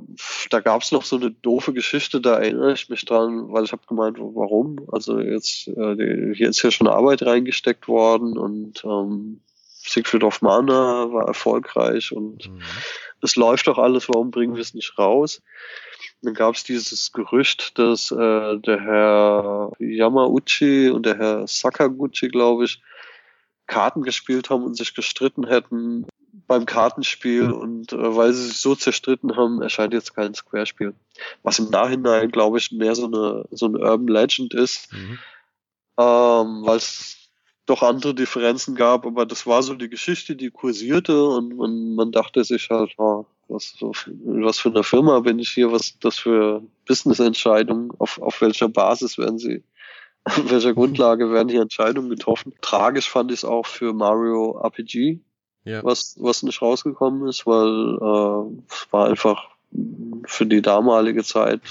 [0.49, 3.71] da gab es noch so eine doofe Geschichte, da erinnere ich mich dran, weil ich
[3.71, 4.77] habe gemeint, warum?
[4.91, 9.41] Also jetzt, äh, hier ist ja schon Arbeit reingesteckt worden und ähm,
[9.81, 12.61] Siegfried of Mana war erfolgreich und mhm
[13.21, 15.41] es läuft doch alles, warum bringen wir es nicht raus?
[16.21, 22.65] Dann gab es dieses Gerücht, dass äh, der Herr Yamauchi und der Herr Sakaguchi, glaube
[22.65, 22.81] ich,
[23.67, 26.07] Karten gespielt haben und sich gestritten hätten
[26.49, 30.95] beim Kartenspiel und äh, weil sie sich so zerstritten haben, erscheint jetzt kein Square-Spiel.
[31.43, 35.19] Was im Nachhinein, glaube ich, mehr so eine so ein Urban Legend ist, mhm.
[35.97, 37.29] ähm, weil es
[37.67, 42.11] doch andere Differenzen gab, aber das war so die Geschichte, die kursierte und man, man
[42.11, 46.63] dachte sich halt, oh, was, was für eine Firma bin ich hier, was das für
[46.87, 49.63] Business-Entscheidungen, auf, auf welcher Basis werden sie,
[50.23, 52.55] auf welcher Grundlage werden hier Entscheidungen getroffen.
[52.61, 55.19] Tragisch fand ich es auch für Mario RPG,
[55.63, 55.83] ja.
[55.83, 59.49] was, was nicht rausgekommen ist, weil äh, es war einfach
[60.25, 61.61] für die damalige Zeit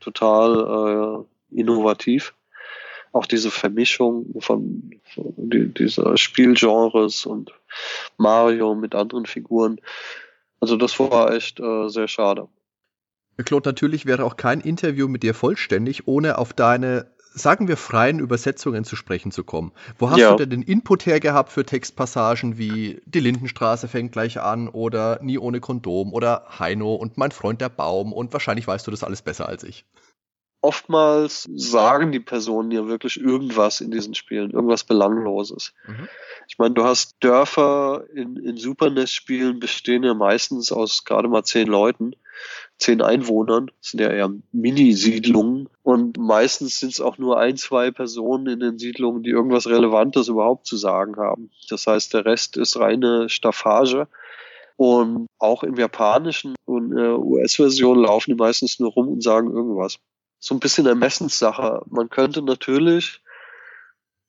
[0.00, 2.34] total äh, innovativ
[3.14, 7.52] auch diese Vermischung von, von die, dieser Spielgenres und
[8.18, 9.80] Mario mit anderen Figuren.
[10.60, 12.48] Also das war echt äh, sehr schade.
[13.44, 18.20] Claude, natürlich wäre auch kein Interview mit dir vollständig, ohne auf deine, sagen wir, freien
[18.20, 19.72] Übersetzungen zu sprechen zu kommen.
[19.98, 20.30] Wo hast ja.
[20.30, 25.38] du denn den Input hergehabt für Textpassagen wie Die Lindenstraße fängt gleich an oder Nie
[25.38, 29.22] ohne Kondom oder Heino und Mein Freund der Baum und wahrscheinlich weißt du das alles
[29.22, 29.84] besser als ich
[30.64, 35.74] oftmals sagen die Personen ja wirklich irgendwas in diesen Spielen, irgendwas Belangloses.
[35.86, 36.08] Mhm.
[36.48, 41.44] Ich meine, du hast Dörfer in, in Super NES-Spielen bestehen ja meistens aus gerade mal
[41.44, 42.16] zehn Leuten,
[42.78, 47.90] zehn Einwohnern, das sind ja eher Mini-Siedlungen und meistens sind es auch nur ein, zwei
[47.90, 51.50] Personen in den Siedlungen, die irgendwas Relevantes überhaupt zu sagen haben.
[51.68, 54.08] Das heißt, der Rest ist reine Staffage.
[54.76, 60.00] Und auch im japanischen und äh, US-Version laufen die meistens nur rum und sagen irgendwas
[60.44, 61.82] so ein bisschen Ermessenssache.
[61.88, 63.22] Man könnte natürlich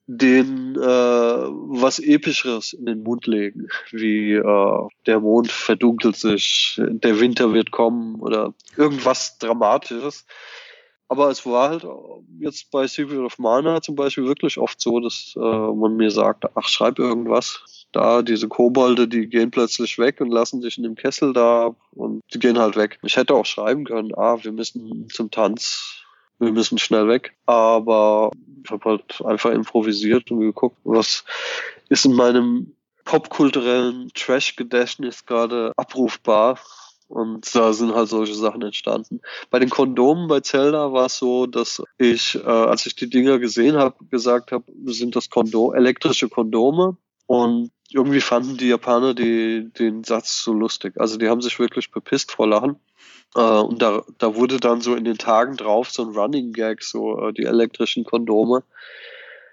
[0.07, 7.19] den äh, was Epischeres in den Mund legen, wie äh, der Mond verdunkelt sich, der
[7.19, 10.25] Winter wird kommen oder irgendwas Dramatisches.
[11.07, 11.85] Aber es war halt
[12.39, 16.45] jetzt bei Secret of Mana zum Beispiel wirklich oft so, dass äh, man mir sagt,
[16.55, 17.87] ach, schreib irgendwas.
[17.91, 22.21] Da, diese Kobolde, die gehen plötzlich weg und lassen sich in dem Kessel da und
[22.33, 22.99] die gehen halt weg.
[23.03, 25.94] Ich hätte auch schreiben können, ah, wir müssen zum Tanz
[26.39, 27.35] wir müssen schnell weg.
[27.45, 28.31] Aber
[28.63, 31.23] ich habe halt einfach improvisiert und geguckt, was
[31.89, 36.59] ist in meinem popkulturellen Trash-Gedächtnis gerade abrufbar.
[37.07, 39.21] Und da sind halt solche Sachen entstanden.
[39.51, 43.37] Bei den Kondomen bei Zelda war es so, dass ich, äh, als ich die Dinger
[43.37, 46.97] gesehen habe, gesagt habe, sind das Kondom, elektrische Kondome.
[47.27, 50.93] Und irgendwie fanden die Japaner die, den Satz so lustig.
[50.97, 52.77] Also die haben sich wirklich bepisst vor Lachen.
[53.35, 56.83] Äh, und da, da wurde dann so in den Tagen drauf so ein Running Gag,
[56.83, 58.63] so äh, die elektrischen Kondome.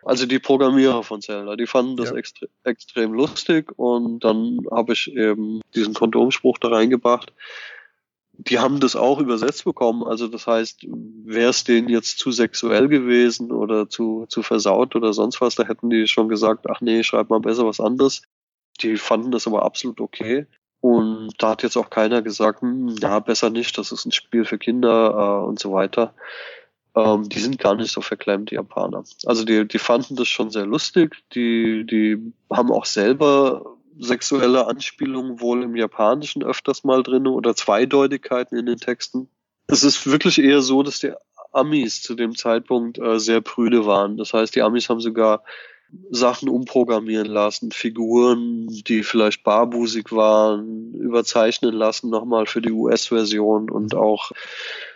[0.05, 2.17] Also die Programmierer von Zelda, die fanden das ja.
[2.17, 7.33] extre extrem lustig und dann habe ich eben diesen Kondomspruch da reingebracht.
[8.33, 10.03] Die haben das auch übersetzt bekommen.
[10.03, 10.87] Also das heißt,
[11.25, 15.65] wäre es denen jetzt zu sexuell gewesen oder zu, zu versaut oder sonst was, da
[15.65, 18.23] hätten die schon gesagt, ach nee, schreib mal besser was anderes.
[18.81, 20.47] Die fanden das aber absolut okay.
[20.83, 24.45] Und da hat jetzt auch keiner gesagt, hm, ja, besser nicht, das ist ein Spiel
[24.45, 25.15] für Kinder
[25.45, 26.13] äh, und so weiter.
[26.97, 29.05] Ähm, die sind gar nicht so verklemmt, die Japaner.
[29.25, 31.23] Also die, die fanden das schon sehr lustig.
[31.37, 38.59] Die, die haben auch selber sexuelle Anspielungen wohl im Japanischen öfters mal drin oder Zweideutigkeiten
[38.59, 39.29] in den Texten.
[39.69, 41.13] Es ist wirklich eher so, dass die
[41.53, 44.17] Amis zu dem Zeitpunkt äh, sehr prüde waren.
[44.17, 45.45] Das heißt, die Amis haben sogar
[46.11, 53.95] Sachen umprogrammieren lassen, Figuren, die vielleicht barbusig waren, überzeichnen lassen nochmal für die US-Version und
[53.95, 54.31] auch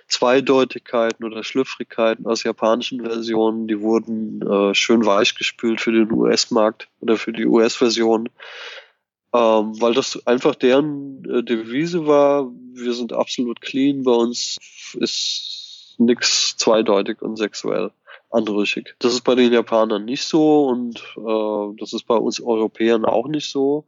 [0.08, 7.16] Zweideutigkeiten oder Schlüpfrigkeiten aus japanischen Versionen, die wurden äh, schön weichgespült für den US-Markt oder
[7.16, 8.28] für die US-Version,
[9.34, 14.58] ähm, weil das einfach deren äh, Devise war, wir sind absolut clean, bei uns
[14.94, 17.90] ist nichts zweideutig und sexuell
[18.36, 18.94] anrüchig.
[18.98, 23.28] Das ist bei den Japanern nicht so und äh, das ist bei uns Europäern auch
[23.28, 23.86] nicht so.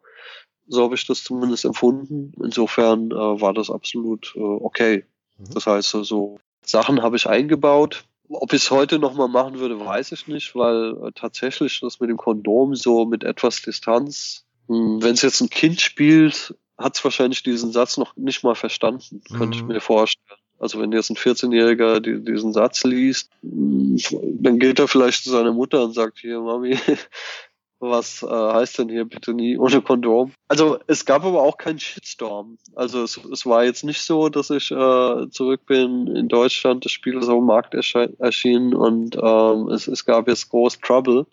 [0.66, 2.32] So habe ich das zumindest empfunden.
[2.42, 5.04] Insofern äh, war das absolut äh, okay.
[5.38, 5.54] Mhm.
[5.54, 8.04] Das heißt, so also, Sachen habe ich eingebaut.
[8.30, 12.10] Ob ich es heute nochmal machen würde, weiß ich nicht, weil äh, tatsächlich das mit
[12.10, 17.04] dem Kondom so mit etwas Distanz, hm, wenn es jetzt ein Kind spielt, hat es
[17.04, 19.36] wahrscheinlich diesen Satz noch nicht mal verstanden, mhm.
[19.36, 19.68] könnte ich mhm.
[19.68, 20.37] mir vorstellen.
[20.58, 25.84] Also wenn jetzt ein 14-Jähriger diesen Satz liest, dann geht er vielleicht zu seiner Mutter
[25.84, 26.76] und sagt, hier Mami,
[27.80, 30.32] was äh, heißt denn hier bitte nie ohne Kondom?
[30.48, 32.58] Also es gab aber auch keinen Shitstorm.
[32.74, 36.92] Also es, es war jetzt nicht so, dass ich äh, zurück bin in Deutschland, das
[36.92, 41.26] Spiel ist auf dem Markt erschienen und ähm, es, es gab jetzt groß Trouble.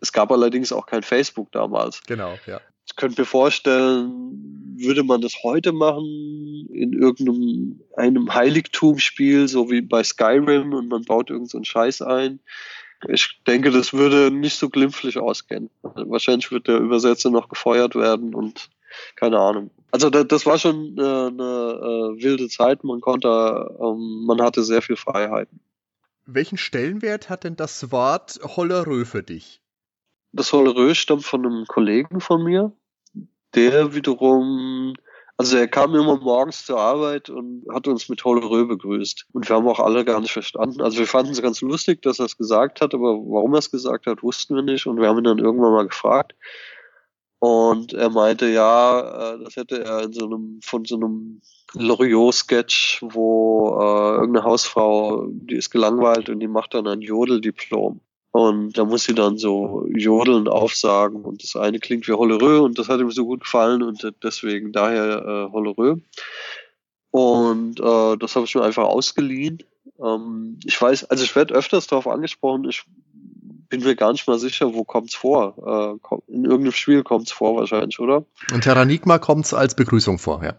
[0.00, 2.02] Es gab allerdings auch kein Facebook damals.
[2.06, 2.60] Genau, ja.
[2.90, 9.80] Ich könnte mir vorstellen, würde man das heute machen in irgendeinem einem Heiligtumsspiel, so wie
[9.80, 12.40] bei Skyrim und man baut irgendeinen so Scheiß ein.
[13.08, 15.70] Ich denke, das würde nicht so glimpflich ausgehen.
[15.82, 18.68] Wahrscheinlich wird der Übersetzer noch gefeuert werden und
[19.16, 19.70] keine Ahnung.
[19.92, 22.84] Also das, das war schon äh, eine, eine äh, wilde Zeit.
[22.84, 23.28] Man konnte,
[23.80, 25.60] ähm, man hatte sehr viel Freiheiten.
[26.26, 29.60] Welchen Stellenwert hat denn das Wort Hollerö für dich?
[30.32, 32.72] Das Hollerö stammt von einem Kollegen von mir,
[33.54, 34.94] der wiederum,
[35.36, 39.26] also er kam immer morgens zur Arbeit und hat uns mit Hollerö begrüßt.
[39.32, 40.80] Und wir haben auch alle gar nicht verstanden.
[40.82, 43.70] Also wir fanden es ganz lustig, dass er es gesagt hat, aber warum er es
[43.70, 44.86] gesagt hat, wussten wir nicht.
[44.86, 46.34] Und wir haben ihn dann irgendwann mal gefragt.
[47.40, 51.40] Und er meinte, ja, äh, das hätte er in so einem, von so einem
[51.72, 58.00] Loriot-Sketch, wo äh, irgendeine Hausfrau, die ist gelangweilt und die macht dann ein Jodeldiplom.
[58.32, 62.78] Und da muss sie dann so jodeln aufsagen und das eine klingt wie Hollerö und
[62.78, 65.96] das hat ihm so gut gefallen und deswegen daher äh, Hollerö.
[67.10, 69.64] Und äh, das habe ich mir einfach ausgeliehen.
[70.00, 72.84] Ähm, ich weiß, also ich werde öfters darauf angesprochen, ich
[73.68, 75.98] bin mir gar nicht mal sicher, wo kommt's vor.
[76.00, 78.24] Äh, in irgendeinem Spiel kommt's vor wahrscheinlich, oder?
[78.52, 80.54] In Terranigma kommt's als Begrüßung vor, ja.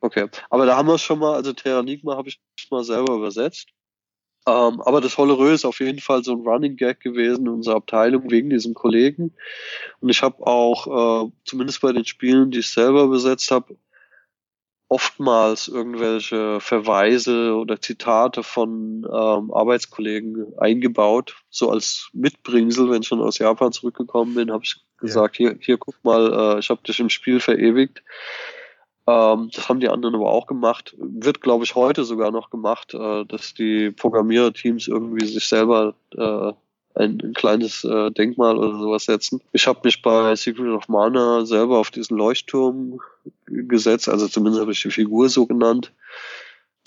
[0.00, 3.68] Okay, aber da haben wir schon mal, also Terranigma habe ich mal selber übersetzt.
[4.46, 7.76] Ähm, aber das Hollerö ist auf jeden Fall so ein Running Gag gewesen in unserer
[7.76, 9.34] Abteilung wegen diesem Kollegen.
[10.00, 13.76] Und ich habe auch, äh, zumindest bei den Spielen, die ich selber besetzt habe,
[14.92, 23.22] oftmals irgendwelche Verweise oder Zitate von ähm, Arbeitskollegen eingebaut, so als Mitbringsel, wenn ich schon
[23.22, 25.48] aus Japan zurückgekommen bin, habe ich gesagt, ja.
[25.48, 28.02] hier, hier guck mal, äh, ich habe dich im Spiel verewigt.
[29.06, 30.94] Ähm, das haben die anderen aber auch gemacht.
[30.98, 36.52] Wird, glaube ich, heute sogar noch gemacht, äh, dass die Programmierteams irgendwie sich selber äh,
[36.94, 39.40] ein, ein kleines äh, Denkmal oder sowas setzen.
[39.52, 43.00] Ich habe mich bei Secret of Mana selber auf diesen Leuchtturm
[43.46, 45.92] gesetzt, also zumindest habe ich die Figur so genannt.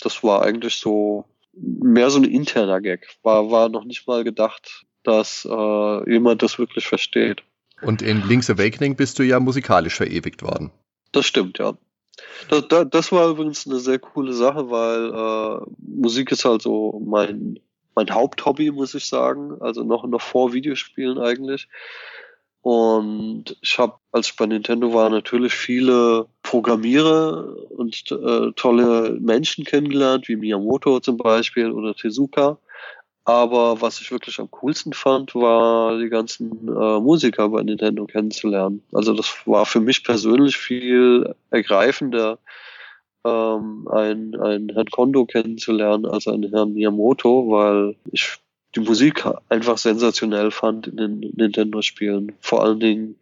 [0.00, 3.08] Das war eigentlich so mehr so ein interner Gag.
[3.22, 7.42] War, war noch nicht mal gedacht, dass äh, jemand das wirklich versteht.
[7.82, 10.70] Und in Link's Awakening bist du ja musikalisch verewigt worden.
[11.12, 11.76] Das stimmt, ja.
[12.48, 17.60] Das, das, war übrigens eine sehr coole Sache, weil äh, Musik ist halt so mein
[17.96, 19.56] mein Haupthobby, muss ich sagen.
[19.60, 21.68] Also noch, noch vor Videospielen eigentlich.
[22.60, 29.64] Und ich habe, als ich bei Nintendo war, natürlich viele Programmierer und äh, tolle Menschen
[29.64, 32.58] kennengelernt, wie Miyamoto zum Beispiel oder Tezuka.
[33.26, 38.84] Aber was ich wirklich am coolsten fand, war die ganzen äh, Musiker bei Nintendo kennenzulernen.
[38.92, 42.38] Also das war für mich persönlich viel ergreifender,
[43.24, 48.36] ähm, einen, einen Herrn Kondo kennenzulernen als einen Herrn Miyamoto, weil ich
[48.76, 52.32] die Musik einfach sensationell fand in den Nintendo-Spielen.
[52.40, 53.16] Vor allen Dingen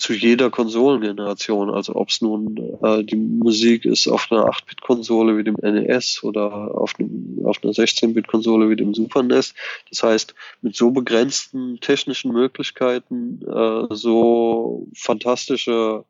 [0.00, 1.70] zu jeder Konsolengeneration.
[1.70, 6.74] Also ob es nun äh, die Musik ist auf einer 8-Bit-Konsole wie dem NES oder
[6.74, 9.54] auf, einem, auf einer 16-Bit-Konsole wie dem Super NES.
[9.90, 16.04] Das heißt, mit so begrenzten technischen Möglichkeiten äh, so fantastische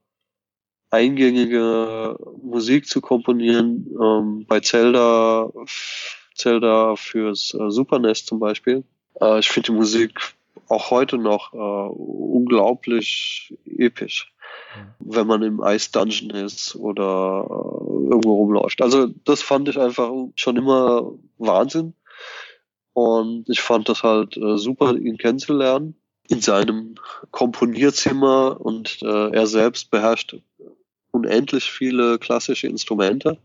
[0.90, 3.86] eingängige Musik zu komponieren.
[4.00, 5.50] Ähm, bei Zelda,
[6.34, 8.84] Zelda fürs äh, Super NES zum Beispiel.
[9.20, 10.34] Äh, ich finde die Musik
[10.68, 14.32] auch heute noch äh, unglaublich episch,
[14.98, 18.82] wenn man im Ice Dungeon ist oder äh, irgendwo rumläuft.
[18.82, 21.94] Also das fand ich einfach schon immer Wahnsinn.
[22.92, 25.94] Und ich fand das halt äh, super, ihn kennenzulernen
[26.28, 26.96] in seinem
[27.30, 30.36] Komponierzimmer und äh, er selbst beherrscht
[31.10, 33.38] unendlich viele klassische Instrumente.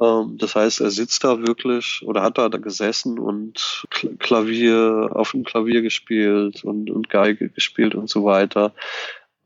[0.00, 3.86] Ähm, das heißt, er sitzt da wirklich oder hat da, gesessen und
[4.18, 8.72] Klavier auf dem Klavier gespielt und, und Geige gespielt und so weiter.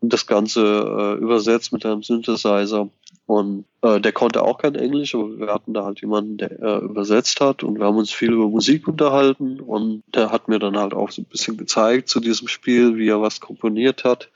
[0.01, 2.89] Und das Ganze äh, übersetzt mit einem Synthesizer.
[3.27, 6.79] Und äh, der konnte auch kein Englisch, aber wir hatten da halt jemanden, der äh,
[6.79, 10.77] übersetzt hat und wir haben uns viel über Musik unterhalten und der hat mir dann
[10.77, 14.31] halt auch so ein bisschen gezeigt zu diesem Spiel, wie er was komponiert hat.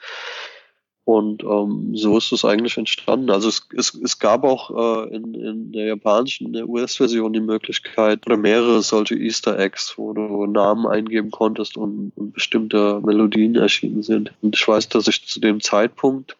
[1.04, 3.30] Und ähm, so ist es eigentlich entstanden.
[3.30, 7.40] Also es, es, es gab auch äh, in, in der japanischen, in der US-Version die
[7.40, 13.54] Möglichkeit oder mehrere solche Easter Eggs, wo du Namen eingeben konntest und, und bestimmte Melodien
[13.54, 14.32] erschienen sind.
[14.40, 16.38] Und ich weiß, dass ich zu dem Zeitpunkt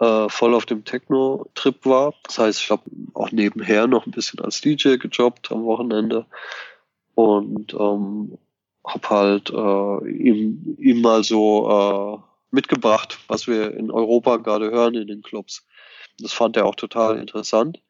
[0.00, 2.14] äh, voll auf dem Techno-Trip war.
[2.22, 6.24] Das heißt, ich habe auch nebenher noch ein bisschen als DJ gejobbt am Wochenende
[7.14, 8.38] und ähm,
[8.86, 14.94] habe halt äh, ihm, ihm mal so äh, mitgebracht, was wir in Europa gerade hören
[14.94, 15.66] in den Clubs.
[16.18, 17.80] Das fand er auch total interessant,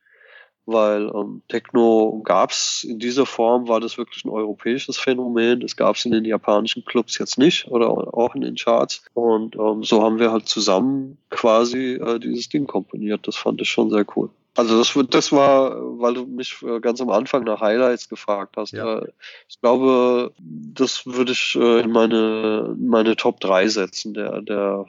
[0.66, 5.60] weil ähm, Techno gab's in dieser Form, war das wirklich ein europäisches Phänomen.
[5.60, 9.04] Das gab's in den japanischen Clubs jetzt nicht oder auch in den Charts.
[9.14, 13.26] Und ähm, so haben wir halt zusammen quasi äh, dieses Ding komponiert.
[13.26, 14.30] Das fand ich schon sehr cool.
[14.58, 18.72] Also das, das war, weil du mich äh, ganz am Anfang nach Highlights gefragt hast.
[18.72, 18.98] Ja.
[18.98, 19.12] Äh,
[19.48, 24.86] ich glaube, das würde ich äh, in meine, meine Top 3 setzen, der, der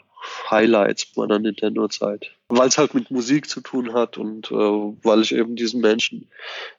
[0.49, 2.32] Highlights meiner Nintendo-Zeit.
[2.47, 6.27] Weil es halt mit Musik zu tun hat und äh, weil ich eben diesen Menschen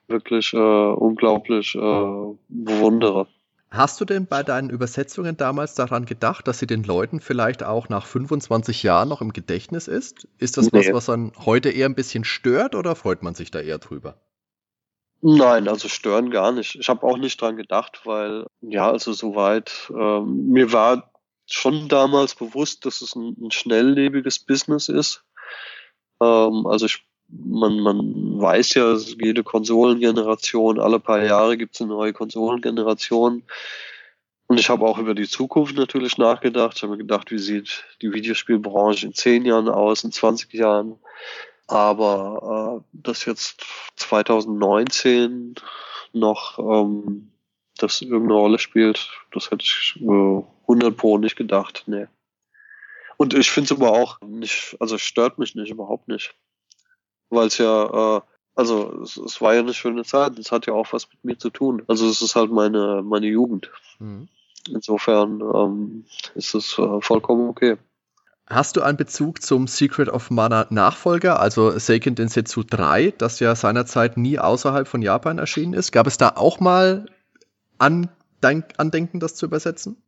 [0.08, 3.28] wirklich äh, unglaublich äh, bewundere.
[3.72, 7.88] Hast du denn bei deinen Übersetzungen damals daran gedacht, dass sie den Leuten vielleicht auch
[7.88, 10.26] nach 25 Jahren noch im Gedächtnis ist?
[10.38, 10.80] Ist das nee.
[10.80, 14.16] was, was dann heute eher ein bisschen stört oder freut man sich da eher drüber?
[15.22, 16.76] Nein, also stören gar nicht.
[16.76, 21.12] Ich habe auch nicht dran gedacht, weil, ja, also soweit, ähm, mir war
[21.46, 25.22] schon damals bewusst, dass es ein, ein schnelllebiges Business ist.
[26.20, 31.90] Ähm, also ich man, man weiß ja, jede Konsolengeneration, alle paar Jahre gibt es eine
[31.90, 33.42] neue Konsolengeneration.
[34.46, 36.76] Und ich habe auch über die Zukunft natürlich nachgedacht.
[36.76, 40.96] Ich habe mir gedacht, wie sieht die Videospielbranche in 10 Jahren aus, in 20 Jahren.
[41.68, 43.64] Aber äh, dass jetzt
[43.94, 45.54] 2019
[46.12, 47.30] noch ähm,
[47.78, 51.84] das irgendeine Rolle spielt, das hätte ich äh, 100 Pro nicht gedacht.
[51.86, 52.06] Nee.
[53.16, 56.34] Und ich finde es aber auch nicht, also stört mich nicht, überhaupt nicht.
[57.30, 58.20] Weil es ja, äh,
[58.54, 61.38] also es, es, war ja eine schöne Zeit, es hat ja auch was mit mir
[61.38, 61.82] zu tun.
[61.86, 63.70] Also es ist halt meine, meine Jugend.
[63.98, 64.28] Mhm.
[64.68, 66.04] Insofern ähm,
[66.34, 67.78] ist es äh, vollkommen okay.
[68.46, 73.54] Hast du einen Bezug zum Secret of Mana Nachfolger, also Seiken Densetsu 3, das ja
[73.54, 75.92] seinerzeit nie außerhalb von Japan erschienen ist?
[75.92, 77.06] Gab es da auch mal
[77.78, 80.02] Andenken, das zu übersetzen?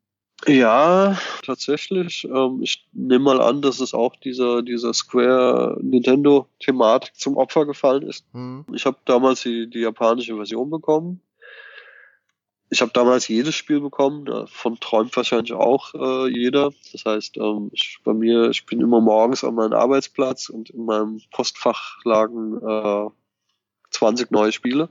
[0.46, 2.24] Ja, tatsächlich.
[2.24, 8.02] Ähm, ich nehme mal an, dass es auch dieser, dieser Square Nintendo-Thematik zum Opfer gefallen
[8.02, 8.24] ist.
[8.32, 8.64] Mhm.
[8.72, 11.20] Ich habe damals die, die japanische Version bekommen
[12.72, 16.70] ich habe damals jedes Spiel bekommen, davon träumt wahrscheinlich auch äh, jeder.
[16.92, 20.86] Das heißt, ähm, ich, bei mir, ich bin immer morgens an meinem Arbeitsplatz und in
[20.86, 23.10] meinem Postfach lagen äh,
[23.92, 24.88] 20 neue Spiele.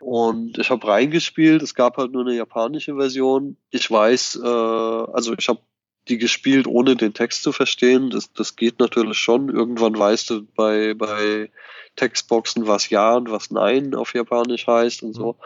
[0.00, 3.56] Und ich habe reingespielt, es gab halt nur eine japanische Version.
[3.70, 5.60] Ich weiß, äh, also ich habe
[6.08, 8.10] die gespielt, ohne den Text zu verstehen.
[8.10, 9.48] Das, das geht natürlich schon.
[9.48, 11.50] Irgendwann weißt du bei, bei
[11.96, 15.32] Textboxen, was Ja und was Nein auf Japanisch heißt und so.
[15.32, 15.44] Mhm.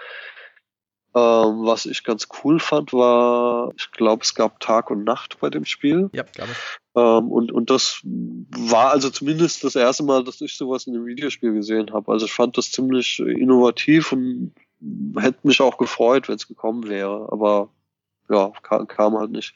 [1.19, 5.51] Ähm, was ich ganz cool fand, war, ich glaube, es gab Tag und Nacht bei
[5.51, 6.11] dem Spiel.
[6.13, 6.79] Ja, glaube ich.
[6.95, 11.07] Ähm, und, und das war also zumindest das erste Mal, dass ich sowas in einem
[11.07, 12.13] Videospiel gesehen habe.
[12.13, 14.55] Also ich fand das ziemlich innovativ und
[15.19, 17.29] hätte mich auch gefreut, wenn es gekommen wäre.
[17.33, 17.71] Aber
[18.31, 19.55] ja, kam, kam halt nicht.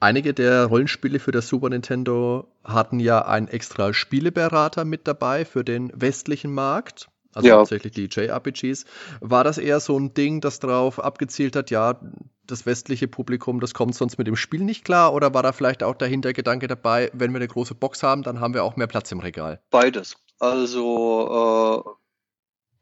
[0.00, 5.64] Einige der Rollenspiele für das Super Nintendo hatten ja einen extra Spieleberater mit dabei für
[5.64, 7.56] den westlichen Markt also ja.
[7.56, 8.84] hauptsächlich die JRPGs.
[9.20, 12.00] War das eher so ein Ding, das darauf abgezielt hat, ja,
[12.46, 15.14] das westliche Publikum, das kommt sonst mit dem Spiel nicht klar?
[15.14, 18.40] Oder war da vielleicht auch der Hintergedanke dabei, wenn wir eine große Box haben, dann
[18.40, 19.60] haben wir auch mehr Platz im Regal?
[19.70, 20.16] Beides.
[20.38, 21.90] Also äh,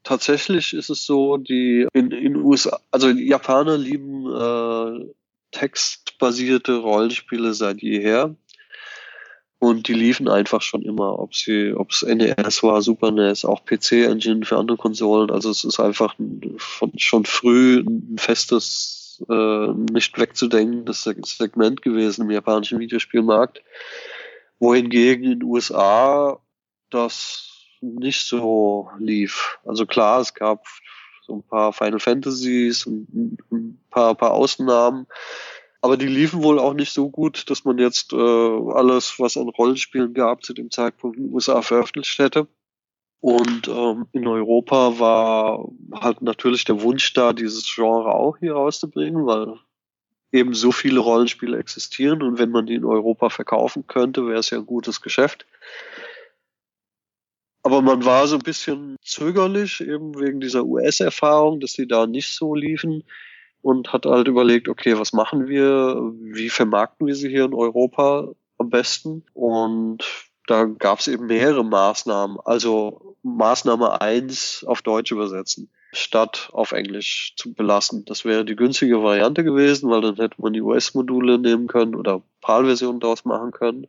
[0.02, 5.12] tatsächlich ist es so, die in, in USA, also Japaner lieben äh,
[5.52, 8.34] textbasierte Rollenspiele seit jeher.
[9.60, 13.66] Und die liefen einfach schon immer, ob sie, ob es NES war, Super NES, auch
[13.66, 15.30] PC-Engine für andere Konsolen.
[15.30, 16.16] Also es ist einfach
[16.56, 23.62] von, schon früh ein festes, äh, nicht wegzudenken, das Segment gewesen im japanischen Videospielmarkt.
[24.58, 26.40] Wohingegen in den USA
[26.88, 27.50] das
[27.82, 29.58] nicht so lief.
[29.66, 30.64] Also klar, es gab
[31.26, 33.08] so ein paar Final Fantasies und
[33.52, 35.06] ein paar, paar Ausnahmen.
[35.82, 39.48] Aber die liefen wohl auch nicht so gut, dass man jetzt äh, alles, was an
[39.48, 42.48] Rollenspielen gab, zu dem Zeitpunkt in den USA veröffentlicht hätte.
[43.20, 49.26] Und ähm, in Europa war halt natürlich der Wunsch da, dieses Genre auch hier rauszubringen,
[49.26, 49.58] weil
[50.32, 54.50] eben so viele Rollenspiele existieren und wenn man die in Europa verkaufen könnte, wäre es
[54.50, 55.46] ja ein gutes Geschäft.
[57.62, 62.34] Aber man war so ein bisschen zögerlich, eben wegen dieser US-Erfahrung, dass die da nicht
[62.34, 63.04] so liefen
[63.62, 68.28] und hat halt überlegt, okay, was machen wir, wie vermarkten wir sie hier in Europa
[68.58, 69.24] am besten?
[69.34, 70.04] Und
[70.46, 72.38] da gab es eben mehrere Maßnahmen.
[72.44, 78.04] Also Maßnahme eins auf Deutsch übersetzen, statt auf Englisch zu belassen.
[78.06, 82.22] Das wäre die günstige Variante gewesen, weil dann hätte man die US-Module nehmen können oder
[82.40, 83.86] PAL-Versionen daraus machen können.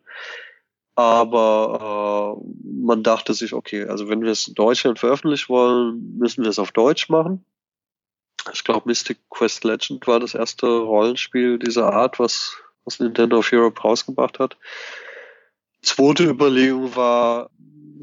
[0.96, 6.44] Aber äh, man dachte sich, okay, also wenn wir es in Deutschland veröffentlichen wollen, müssen
[6.44, 7.46] wir es auf Deutsch machen
[8.54, 13.52] ich glaube, Mystic Quest Legend war das erste Rollenspiel dieser Art, was, was Nintendo of
[13.54, 14.58] Europe rausgebracht hat.
[15.82, 17.50] Zweite Überlegung war,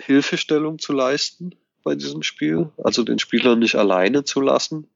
[0.01, 4.89] Hilfestellung zu leisten bei diesem Spiel, also den Spieler nicht alleine zu lassen.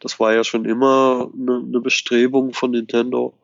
[0.00, 3.34] Das war ja schon immer eine, eine Bestrebung von Nintendo.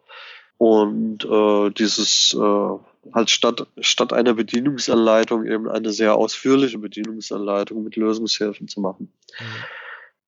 [0.58, 7.96] Und äh, dieses äh, halt statt, statt einer Bedienungsanleitung eben eine sehr ausführliche Bedienungsanleitung mit
[7.96, 9.12] Lösungshilfen zu machen.
[9.38, 9.64] Mhm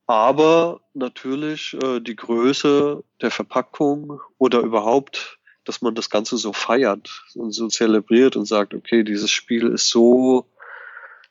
[0.08, 7.24] aber natürlich äh, die Größe der Verpackung oder überhaupt, dass man das Ganze so feiert
[7.34, 10.46] und so zelebriert und sagt, okay, dieses Spiel ist so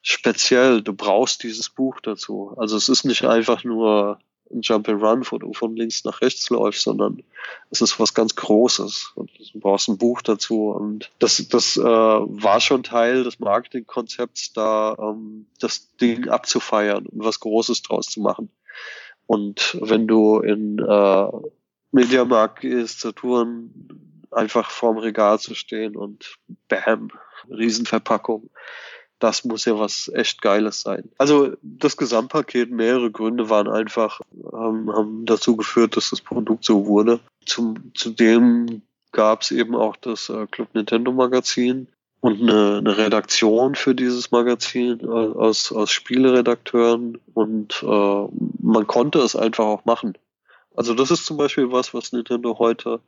[0.03, 2.53] speziell, du brauchst dieses Buch dazu.
[2.57, 4.19] Also es ist nicht einfach nur
[4.51, 7.23] ein Jump and Run, wo du von links nach rechts läufst, sondern
[7.71, 11.81] es ist was ganz Großes und du brauchst ein Buch dazu und das, das äh,
[11.83, 18.21] war schon Teil des Marketingkonzepts, da ähm, das Ding abzufeiern und was Großes draus zu
[18.21, 18.51] machen.
[19.25, 21.27] Und wenn du in äh,
[21.91, 23.71] Mediamarkt gehst, Saturn,
[24.31, 27.09] einfach vorm Regal zu stehen und bam,
[27.49, 28.49] Riesenverpackung.
[29.19, 31.09] das muss ja was echt Geiles sein.
[31.17, 34.21] Also das Gesamtpaket, mehrere Gründe waren einfach,
[34.51, 37.19] haben, haben dazu geführt, dass das Produkt so wurde.
[37.45, 41.87] Zum, zudem gab es eben auch das äh, Club Nintendo Magazin
[42.19, 48.27] und eine, eine Redaktion für dieses Magazin äh, aus, aus Spieleredakteuren und äh,
[48.67, 50.17] man konnte es einfach auch machen.
[50.75, 52.99] Also das ist zum Beispiel was, was Nintendo heute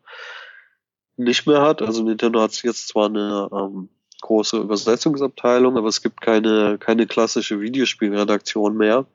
[1.17, 1.81] nicht mehr hat.
[1.81, 3.89] Also Nintendo hat jetzt zwar eine ähm,
[4.21, 9.05] große Übersetzungsabteilung, aber es gibt keine, keine klassische Videospielredaktion mehr.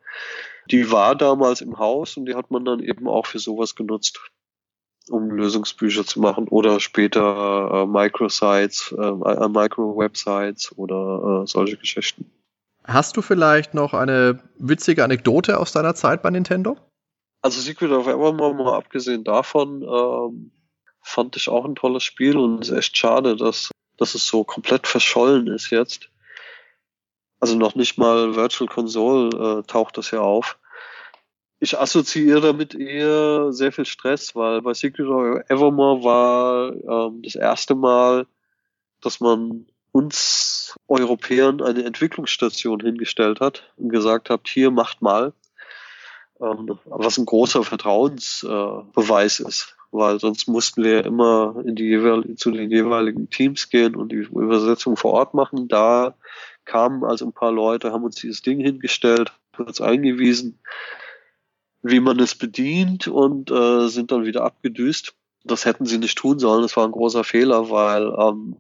[0.70, 4.20] Die war damals im Haus und die hat man dann eben auch für sowas genutzt,
[5.11, 12.30] um Lösungsbücher zu machen oder später äh, Microsites, äh, äh, Micro-Websites oder äh, solche Geschichten.
[12.85, 16.76] Hast du vielleicht noch eine witzige Anekdote aus deiner Zeit bei Nintendo?
[17.43, 20.51] Also Secret of Evermore, mal abgesehen davon, ähm,
[21.03, 24.45] fand ich auch ein tolles Spiel und es ist echt schade, dass dass es so
[24.45, 26.11] komplett verschollen ist jetzt.
[27.41, 30.59] Also noch nicht mal Virtual Console äh, taucht das ja auf.
[31.61, 36.72] Ich assoziiere damit eher sehr viel Stress, weil bei Secret of Evermore war
[37.09, 38.26] ähm, das erste Mal,
[39.01, 45.32] dass man uns Europäern eine Entwicklungsstation hingestellt hat und gesagt hat, hier macht mal,
[46.40, 52.51] ähm, was ein großer Vertrauensbeweis ist weil sonst mussten wir immer in die jeweil zu
[52.51, 55.68] den jeweiligen Teams gehen und die Übersetzung vor Ort machen.
[55.68, 56.16] Da
[56.64, 60.59] kamen also ein paar Leute, haben uns dieses Ding hingestellt, kurz eingewiesen,
[61.82, 65.14] wie man es bedient und äh, sind dann wieder abgedüst.
[65.45, 66.62] Das hätten sie nicht tun sollen.
[66.62, 68.57] Das war ein großer Fehler, weil ähm,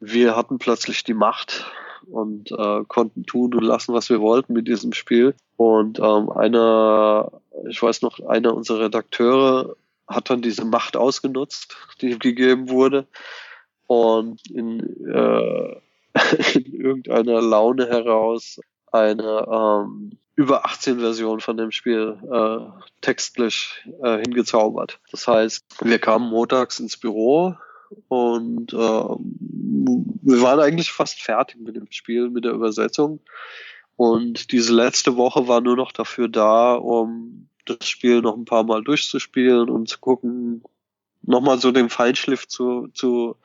[0.00, 1.66] wir hatten plötzlich die Macht
[2.10, 5.34] und äh, konnten tun und lassen, was wir wollten mit diesem Spiel.
[5.56, 7.32] Und ähm, einer,
[7.68, 9.76] ich weiß noch, einer unserer Redakteure
[10.06, 13.06] hat dann diese Macht ausgenutzt, die ihm gegeben wurde
[13.86, 15.76] und in, äh,
[16.58, 18.60] in irgendeiner Laune heraus
[18.92, 22.58] eine ähm, über 18 Version von dem Spiel äh,
[23.00, 25.00] textlich äh, hingezaubert.
[25.10, 27.56] Das heißt, wir kamen montags ins Büro
[28.08, 29.16] und äh,
[30.22, 33.20] wir waren eigentlich fast fertig mit dem Spiel, mit der Übersetzung.
[33.96, 38.64] Und diese letzte Woche war nur noch dafür da, um das Spiel noch ein paar
[38.64, 40.62] Mal durchzuspielen und zu gucken,
[41.22, 43.36] nochmal so den Feinschliff zu, zu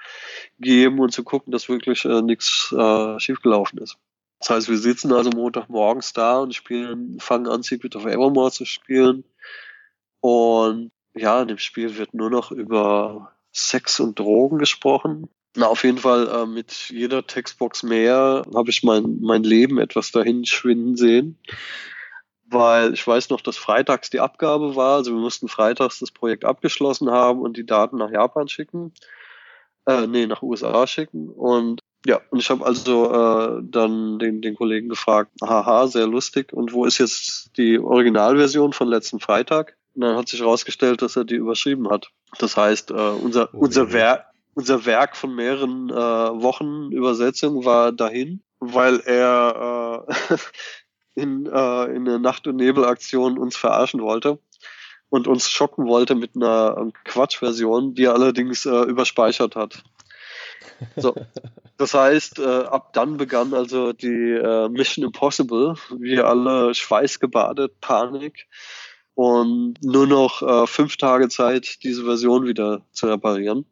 [0.59, 3.97] geben und zu gucken, dass wirklich äh, nichts äh, schiefgelaufen ist.
[4.39, 8.65] Das heißt, wir sitzen also Montagmorgens da und spielen, fangen an, Secret of Evermore zu
[8.65, 9.23] spielen.
[10.19, 15.29] Und ja, in dem Spiel wird nur noch über Sex und Drogen gesprochen.
[15.55, 20.11] Na, auf jeden Fall äh, mit jeder Textbox mehr habe ich mein, mein Leben etwas
[20.11, 21.37] dahin schwinden sehen
[22.51, 24.97] weil ich weiß noch, dass freitags die Abgabe war.
[24.97, 28.93] Also wir mussten freitags das Projekt abgeschlossen haben und die Daten nach Japan schicken.
[29.85, 31.29] Äh, nee, nach USA schicken.
[31.29, 36.51] Und ja, und ich habe also äh, dann den, den Kollegen gefragt, haha, sehr lustig.
[36.51, 39.77] Und wo ist jetzt die Originalversion von letzten Freitag?
[39.93, 42.09] Und dann hat sich herausgestellt, dass er die überschrieben hat.
[42.39, 47.91] Das heißt, äh, unser, oh, unser, Werk, unser Werk von mehreren äh, Wochen Übersetzung war
[47.91, 50.37] dahin, weil er äh,
[51.15, 54.39] in, äh, in eine Nacht- und Nebelaktion uns verarschen wollte
[55.09, 59.83] und uns schocken wollte mit einer ähm, Quatschversion, die er allerdings äh, überspeichert hat.
[60.95, 61.15] So.
[61.77, 65.75] Das heißt, äh, ab dann begann also die äh, Mission Impossible.
[65.97, 68.47] Wir alle schweißgebadet, Panik
[69.15, 73.65] und nur noch äh, fünf Tage Zeit, diese Version wieder zu reparieren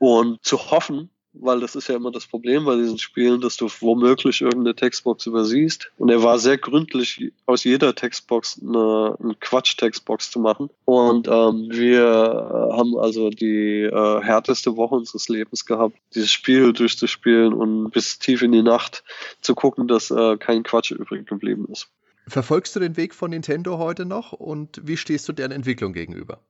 [0.00, 3.68] und zu hoffen, weil das ist ja immer das Problem bei diesen Spielen, dass du
[3.80, 5.92] womöglich irgendeine Textbox übersiehst.
[5.98, 10.70] Und er war sehr gründlich, aus jeder Textbox eine, eine Quatsch-Textbox zu machen.
[10.86, 17.52] Und ähm, wir haben also die äh, härteste Woche unseres Lebens gehabt, dieses Spiel durchzuspielen
[17.52, 19.04] und bis tief in die Nacht
[19.42, 21.88] zu gucken, dass äh, kein Quatsch übrig geblieben ist.
[22.26, 26.40] Verfolgst du den Weg von Nintendo heute noch und wie stehst du deren Entwicklung gegenüber?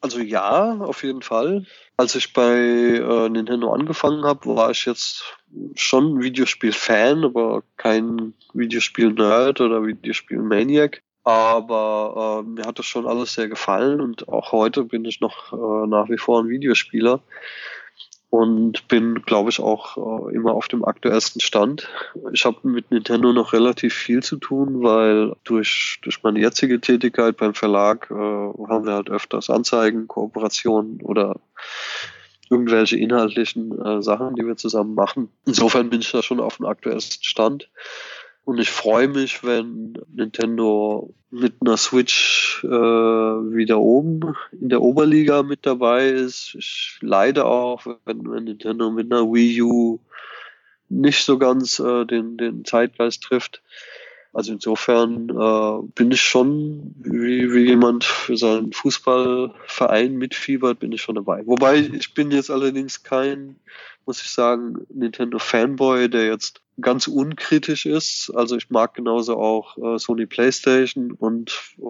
[0.00, 1.66] Also ja, auf jeden Fall.
[1.96, 5.36] Als ich bei äh, Nintendo angefangen habe, war ich jetzt
[5.74, 11.02] schon Videospiel-Fan, aber kein Videospiel-Nerd oder Videospiel-Maniac.
[11.22, 15.52] Aber äh, mir hat das schon alles sehr gefallen und auch heute bin ich noch
[15.52, 17.20] äh, nach wie vor ein Videospieler
[18.30, 19.96] und bin, glaube ich, auch
[20.28, 21.88] äh, immer auf dem aktuellsten Stand.
[22.32, 27.36] Ich habe mit Nintendo noch relativ viel zu tun, weil durch, durch meine jetzige Tätigkeit
[27.36, 31.40] beim Verlag äh, haben wir halt öfters Anzeigen, Kooperationen oder
[32.48, 35.28] irgendwelche inhaltlichen äh, Sachen, die wir zusammen machen.
[35.46, 37.68] Insofern bin ich da schon auf dem aktuellsten Stand.
[38.44, 45.42] Und ich freue mich, wenn Nintendo mit einer Switch äh, wieder oben in der Oberliga
[45.42, 46.56] mit dabei ist.
[46.58, 50.00] Ich leide auch, wenn, wenn Nintendo mit einer Wii U
[50.88, 53.62] nicht so ganz äh, den, den Zeitgeist trifft.
[54.32, 61.02] Also insofern äh, bin ich schon, wie, wie jemand für seinen Fußballverein mitfiebert, bin ich
[61.02, 61.44] schon dabei.
[61.46, 63.56] Wobei ich bin jetzt allerdings kein,
[64.06, 68.30] muss ich sagen, Nintendo-Fanboy, der jetzt ganz unkritisch ist.
[68.34, 71.84] Also ich mag genauso auch äh, Sony PlayStation und äh,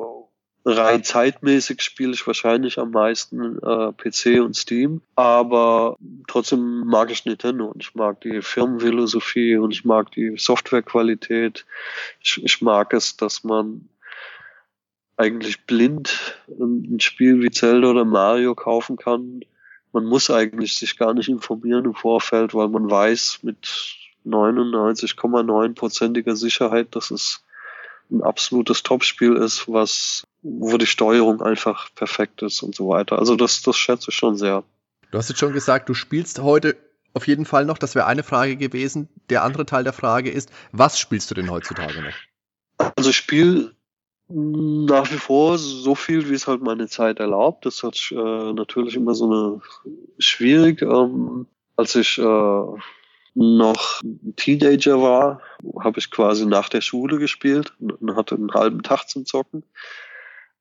[0.65, 5.97] rein zeitmäßig spiele ich wahrscheinlich am meisten äh, PC und Steam, aber
[6.29, 11.65] trotzdem mag ich Nintendo und ich mag die Firmenphilosophie und ich mag die Softwarequalität.
[12.21, 13.89] Ich, ich mag es, dass man
[15.17, 19.45] eigentlich blind ein Spiel wie Zelda oder Mario kaufen kann.
[19.93, 23.97] Man muss eigentlich sich gar nicht informieren im Vorfeld, weil man weiß mit
[24.27, 27.45] 99,9%iger Sicherheit, dass es
[28.11, 33.19] ein absolutes Topspiel ist, was wo die Steuerung einfach perfekt ist und so weiter.
[33.19, 34.65] Also das, das schätze ich schon sehr.
[35.11, 36.77] Du hast jetzt schon gesagt, du spielst heute
[37.13, 37.79] auf jeden Fall noch.
[37.79, 39.09] Das wäre eine Frage gewesen.
[39.29, 42.93] Der andere Teil der Frage ist, was spielst du denn heutzutage noch?
[42.97, 43.75] Also ich spiele
[44.29, 47.67] nach wie vor so viel, wie es halt meine Zeit erlaubt.
[47.67, 49.61] Das hat äh, natürlich immer so eine
[50.19, 50.83] schwierig.
[50.83, 52.65] Ähm, als ich äh,
[53.35, 54.01] noch
[54.37, 55.41] Teenager war,
[55.81, 59.65] habe ich quasi nach der Schule gespielt und hatte einen halben Tag zum Zocken.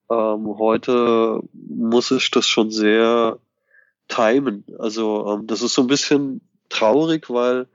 [0.10, 3.38] Ähm, heute muss ich das schon sehr
[4.08, 4.66] timen.
[4.78, 7.68] Also ähm, das ist so ein bisschen traurig, weil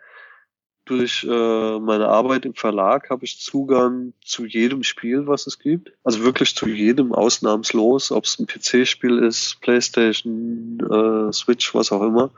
[0.84, 5.92] durch äh, meine Arbeit im Verlag habe ich Zugang zu jedem Spiel, was es gibt.
[6.02, 12.02] Also wirklich zu jedem ausnahmslos, ob es ein PC-Spiel ist, PlayStation, äh, Switch, was auch
[12.02, 12.30] immer.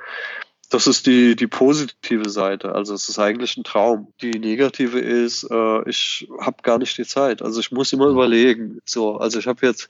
[0.71, 2.75] Das ist die, die positive Seite.
[2.75, 4.13] Also es ist eigentlich ein Traum.
[4.21, 7.41] Die negative ist, äh, ich habe gar nicht die Zeit.
[7.41, 8.81] Also ich muss immer überlegen.
[8.85, 9.89] So, also ich habe jetzt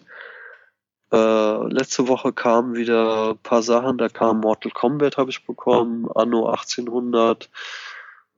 [1.12, 3.97] äh, letzte Woche kamen wieder ein paar Sachen.
[3.97, 7.49] Da kam Mortal Kombat habe ich bekommen, Anno 1800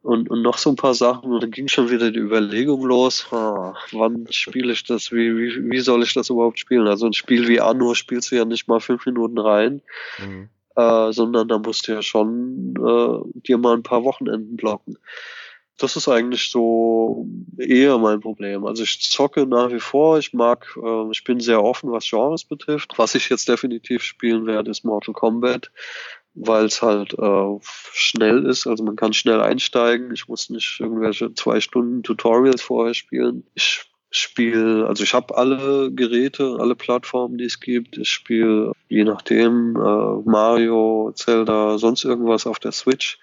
[0.02, 1.32] und, und noch so ein paar Sachen.
[1.32, 5.10] Und dann ging schon wieder die Überlegung los, ah, wann spiele ich das?
[5.10, 6.86] Wie, wie, wie soll ich das überhaupt spielen?
[6.86, 9.82] Also ein Spiel wie Anno spielst du ja nicht mal fünf Minuten rein.
[10.18, 14.96] Mhm äh, sondern da musst du ja schon äh, dir mal ein paar Wochenenden blocken.
[15.76, 17.26] Das ist eigentlich so
[17.56, 18.64] eher mein Problem.
[18.64, 22.44] Also ich zocke nach wie vor, ich mag, äh, ich bin sehr offen, was Genres
[22.44, 22.94] betrifft.
[22.96, 25.72] Was ich jetzt definitiv spielen werde, ist Mortal Kombat,
[26.34, 27.58] weil es halt äh,
[27.92, 28.68] schnell ist.
[28.68, 30.12] Also man kann schnell einsteigen.
[30.12, 33.44] Ich muss nicht irgendwelche zwei Stunden Tutorials vorher spielen.
[33.54, 37.98] Ich spiele, also ich habe alle Geräte, alle Plattformen, die es gibt.
[37.98, 43.18] Ich spiele je nachdem äh, Mario, Zelda, sonst irgendwas auf der Switch,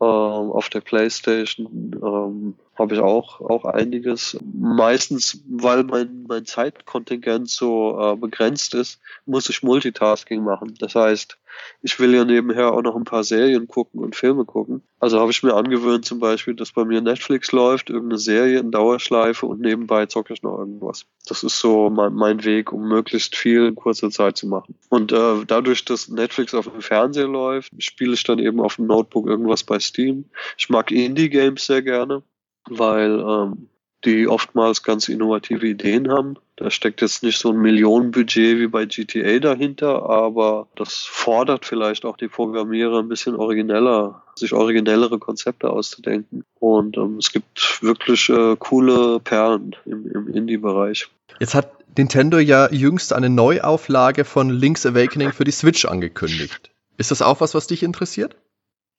[0.00, 1.90] ähm, auf der PlayStation.
[2.02, 4.38] Ähm, habe ich auch, auch einiges.
[4.52, 10.74] Meistens, weil mein, mein Zeitkontingent so äh, begrenzt ist, muss ich Multitasking machen.
[10.78, 11.38] Das heißt,
[11.82, 14.82] ich will ja nebenher auch noch ein paar Serien gucken und Filme gucken.
[14.98, 18.70] Also habe ich mir angewöhnt zum Beispiel, dass bei mir Netflix läuft, irgendeine Serie in
[18.70, 21.06] Dauerschleife und nebenbei zocke ich noch irgendwas.
[21.26, 24.74] Das ist so mein, mein Weg, um möglichst viel in kurzer Zeit zu machen.
[24.88, 28.86] Und äh, dadurch, dass Netflix auf dem Fernseher läuft, spiele ich dann eben auf dem
[28.86, 30.26] Notebook irgendwas bei Steam.
[30.56, 32.22] Ich mag Indie-Games sehr gerne
[32.68, 33.68] weil ähm,
[34.04, 36.36] die oftmals ganz innovative Ideen haben.
[36.54, 42.04] Da steckt jetzt nicht so ein Millionenbudget wie bei GTA dahinter, aber das fordert vielleicht
[42.04, 46.44] auch die Programmierer ein bisschen origineller, sich originellere Konzepte auszudenken.
[46.60, 51.08] Und ähm, es gibt wirklich äh, coole Perlen im, im Indie-Bereich.
[51.40, 56.70] Jetzt hat Nintendo ja jüngst eine Neuauflage von Link's Awakening für die Switch angekündigt.
[56.96, 58.36] Ist das auch was, was dich interessiert?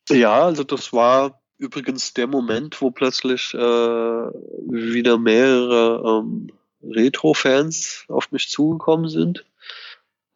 [0.10, 6.52] Ja, also das war übrigens der Moment, wo plötzlich äh, wieder mehrere ähm,
[6.84, 9.44] Retro-Fans auf mich zugekommen sind.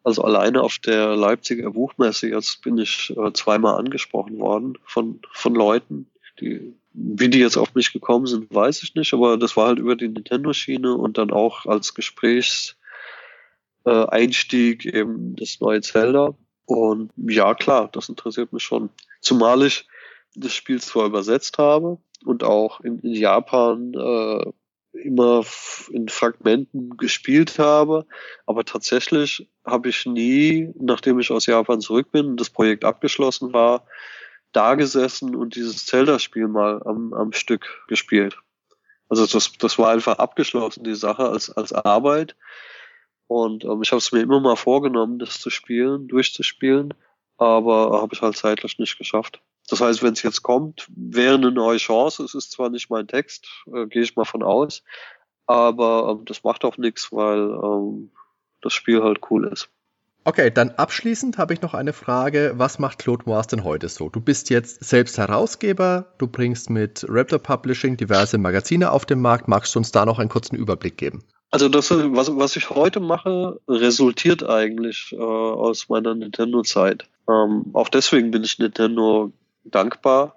[0.04, 5.54] Also alleine auf der Leipziger Buchmesse jetzt bin ich äh, zweimal angesprochen worden von, von
[5.54, 6.10] Leuten,
[6.40, 9.78] die, wie die jetzt auf mich gekommen sind, weiß ich nicht, aber das war halt
[9.78, 16.34] über die Nintendo-Schiene und dann auch als Gesprächseinstieg äh, eben das neue Zelda.
[16.64, 18.90] Und ja, klar, das interessiert mich schon.
[19.20, 19.86] Zumal ich
[20.34, 24.52] des Spiels zwar übersetzt habe und auch in, in Japan äh,
[24.98, 25.44] immer
[25.90, 28.06] in Fragmenten gespielt habe,
[28.46, 33.52] aber tatsächlich habe ich nie, nachdem ich aus Japan zurück bin und das Projekt abgeschlossen
[33.52, 33.86] war,
[34.52, 38.38] da gesessen und dieses Zelda-Spiel mal am, am Stück gespielt.
[39.08, 42.36] Also das, das war einfach abgeschlossen, die Sache als, als Arbeit.
[43.26, 46.94] Und ähm, ich habe es mir immer mal vorgenommen, das zu spielen, durchzuspielen,
[47.38, 49.42] aber habe ich halt zeitlich nicht geschafft.
[49.68, 52.24] Das heißt, wenn es jetzt kommt, wäre eine neue Chance.
[52.24, 54.82] Es ist zwar nicht mein Text, äh, gehe ich mal von aus,
[55.46, 58.10] aber ähm, das macht auch nichts, weil ähm,
[58.60, 59.70] das Spiel halt cool ist.
[60.24, 62.52] Okay, dann abschließend habe ich noch eine Frage.
[62.56, 64.08] Was macht Claude Moas denn heute so?
[64.08, 69.48] Du bist jetzt selbst Herausgeber, du bringst mit Raptor Publishing diverse Magazine auf den Markt.
[69.48, 71.24] Magst du uns da noch einen kurzen Überblick geben?
[71.50, 77.08] Also das, was, was ich heute mache, resultiert eigentlich äh, aus meiner Nintendo-Zeit.
[77.28, 79.32] Ähm, auch deswegen bin ich Nintendo
[79.64, 80.36] dankbar,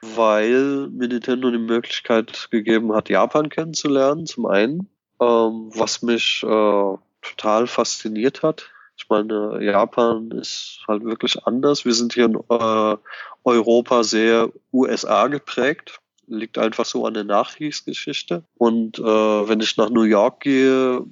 [0.00, 4.88] weil mir Nintendo die Möglichkeit gegeben hat, Japan kennenzulernen, zum einen,
[5.20, 8.70] ähm, was mich äh, total fasziniert hat.
[8.96, 11.84] Ich meine, Japan ist halt wirklich anders.
[11.84, 12.96] Wir sind hier in äh,
[13.44, 16.00] Europa sehr USA geprägt.
[16.26, 18.44] Liegt einfach so an der Nachkriegsgeschichte.
[18.56, 21.04] Und äh, wenn ich nach New York gehe,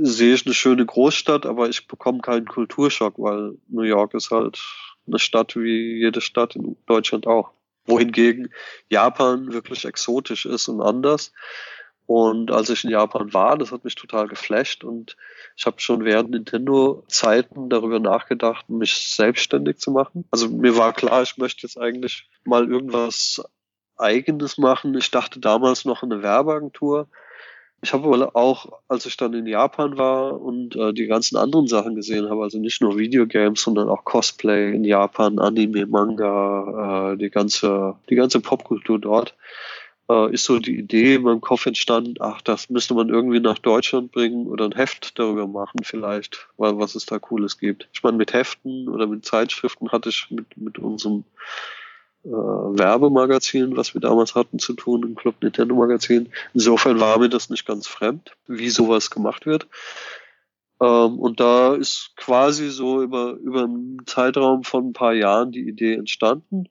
[0.00, 4.60] sehe ich eine schöne Großstadt, aber ich bekomme keinen Kulturschock, weil New York ist halt
[5.06, 7.50] eine Stadt wie jede Stadt in Deutschland auch.
[7.84, 8.52] Wohingegen
[8.88, 11.32] Japan wirklich exotisch ist und anders.
[12.06, 15.16] Und als ich in Japan war, das hat mich total geflasht und
[15.56, 20.26] ich habe schon während Nintendo-Zeiten darüber nachgedacht, mich selbstständig zu machen.
[20.30, 23.42] Also mir war klar, ich möchte jetzt eigentlich mal irgendwas
[23.96, 24.96] Eigenes machen.
[24.96, 27.08] Ich dachte damals noch eine Werbeagentur.
[27.84, 31.96] Ich habe auch, als ich dann in Japan war und äh, die ganzen anderen Sachen
[31.96, 37.28] gesehen habe, also nicht nur Videogames, sondern auch Cosplay in Japan, Anime, Manga, äh, die
[37.28, 39.34] ganze, die ganze Popkultur dort,
[40.08, 43.58] äh, ist so die Idee in meinem Kopf entstanden, ach, das müsste man irgendwie nach
[43.58, 47.88] Deutschland bringen oder ein Heft darüber machen vielleicht, weil was es da Cooles gibt.
[47.92, 51.24] Ich meine, mit Heften oder mit Zeitschriften hatte ich mit, mit unserem
[52.24, 56.30] äh, Werbemagazin, was wir damals hatten, zu tun, im Club Nintendo Magazin.
[56.54, 59.66] Insofern war mir das nicht ganz fremd, wie sowas gemacht wird.
[60.80, 65.68] Ähm, und da ist quasi so über, über einen Zeitraum von ein paar Jahren die
[65.68, 66.68] Idee entstanden.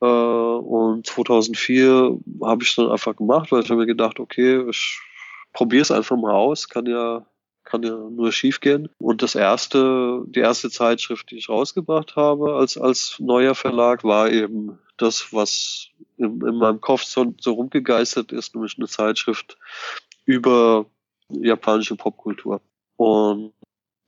[0.00, 5.00] Äh, und 2004 habe ich dann einfach gemacht, weil ich habe mir gedacht, okay, ich
[5.52, 7.24] probiere es einfach mal aus, kann ja
[7.66, 8.88] kann ja nur schief gehen.
[8.98, 14.30] Und das erste, die erste Zeitschrift, die ich rausgebracht habe als, als neuer Verlag, war
[14.30, 19.58] eben das, was in, in meinem Kopf so, so rumgegeistert ist, nämlich eine Zeitschrift
[20.24, 20.86] über
[21.28, 22.62] japanische Popkultur.
[22.96, 23.52] Und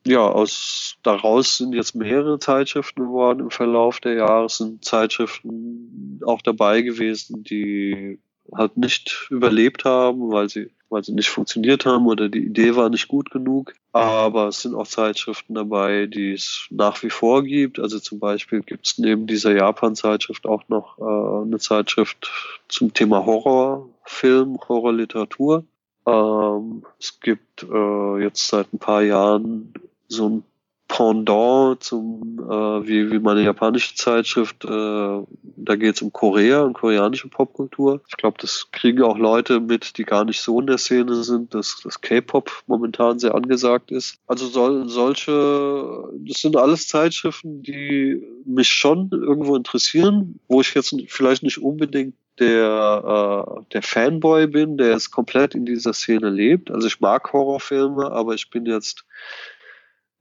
[0.06, 6.40] ja, aus daraus sind jetzt mehrere Zeitschriften geworden im Verlauf der Jahre, sind Zeitschriften auch
[6.40, 8.18] dabei gewesen, die
[8.54, 12.88] halt nicht überlebt haben, weil sie, weil sie nicht funktioniert haben oder die Idee war
[12.88, 13.74] nicht gut genug.
[13.92, 17.78] Aber es sind auch Zeitschriften dabei, die es nach wie vor gibt.
[17.78, 22.30] Also zum Beispiel gibt es neben dieser Japan-Zeitschrift auch noch äh, eine Zeitschrift
[22.68, 25.64] zum Thema Horrorfilm, Horrorliteratur.
[26.06, 29.74] Ähm, es gibt äh, jetzt seit ein paar Jahren
[30.08, 30.44] so ein
[30.88, 36.72] Pendant zum, äh, wie, wie meine japanische Zeitschrift, äh, da geht es um Korea und
[36.72, 38.00] koreanische Popkultur.
[38.08, 41.54] Ich glaube, das kriegen auch Leute mit, die gar nicht so in der Szene sind,
[41.54, 44.18] dass das K-Pop momentan sehr angesagt ist.
[44.26, 50.96] Also soll, solche, das sind alles Zeitschriften, die mich schon irgendwo interessieren, wo ich jetzt
[51.08, 56.70] vielleicht nicht unbedingt der, äh, der Fanboy bin, der jetzt komplett in dieser Szene lebt.
[56.70, 59.04] Also ich mag Horrorfilme, aber ich bin jetzt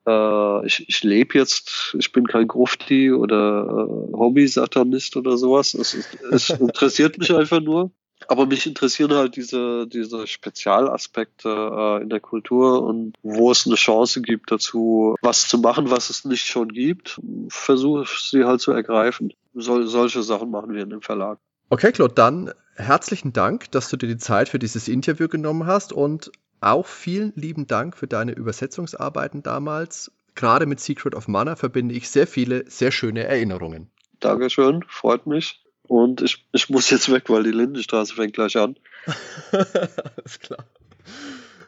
[0.08, 5.74] äh, ich, ich lebe jetzt, ich bin kein Grufti oder äh, Hobby-Satanist oder sowas.
[5.74, 5.98] Es,
[6.32, 7.92] es interessiert mich einfach nur.
[8.28, 13.76] Aber mich interessieren halt diese, diese Spezialaspekte äh, in der Kultur und wo es eine
[13.76, 18.60] Chance gibt dazu, was zu machen, was es nicht schon gibt, versuche ich sie halt
[18.62, 19.34] zu ergreifen.
[19.54, 21.38] Sol solche Sachen machen wir in dem Verlag.
[21.70, 25.94] Okay, Claude, dann herzlichen Dank, dass du dir die Zeit für dieses Interview genommen hast
[25.94, 26.32] und
[26.62, 30.12] auch vielen lieben Dank für deine Übersetzungsarbeiten damals.
[30.36, 33.90] Gerade mit Secret of Mana verbinde ich sehr viele, sehr schöne Erinnerungen.
[34.20, 35.64] Dankeschön, freut mich.
[35.88, 38.76] Und ich, ich muss jetzt weg, weil die Lindenstraße fängt gleich an.
[39.52, 40.66] Alles klar.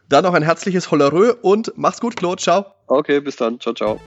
[0.10, 2.42] Dann noch ein herzliches Hollerö und mach's gut, Claude.
[2.42, 2.66] Ciao.
[2.88, 3.60] Okay, bis dann.
[3.60, 4.00] Ciao, ciao.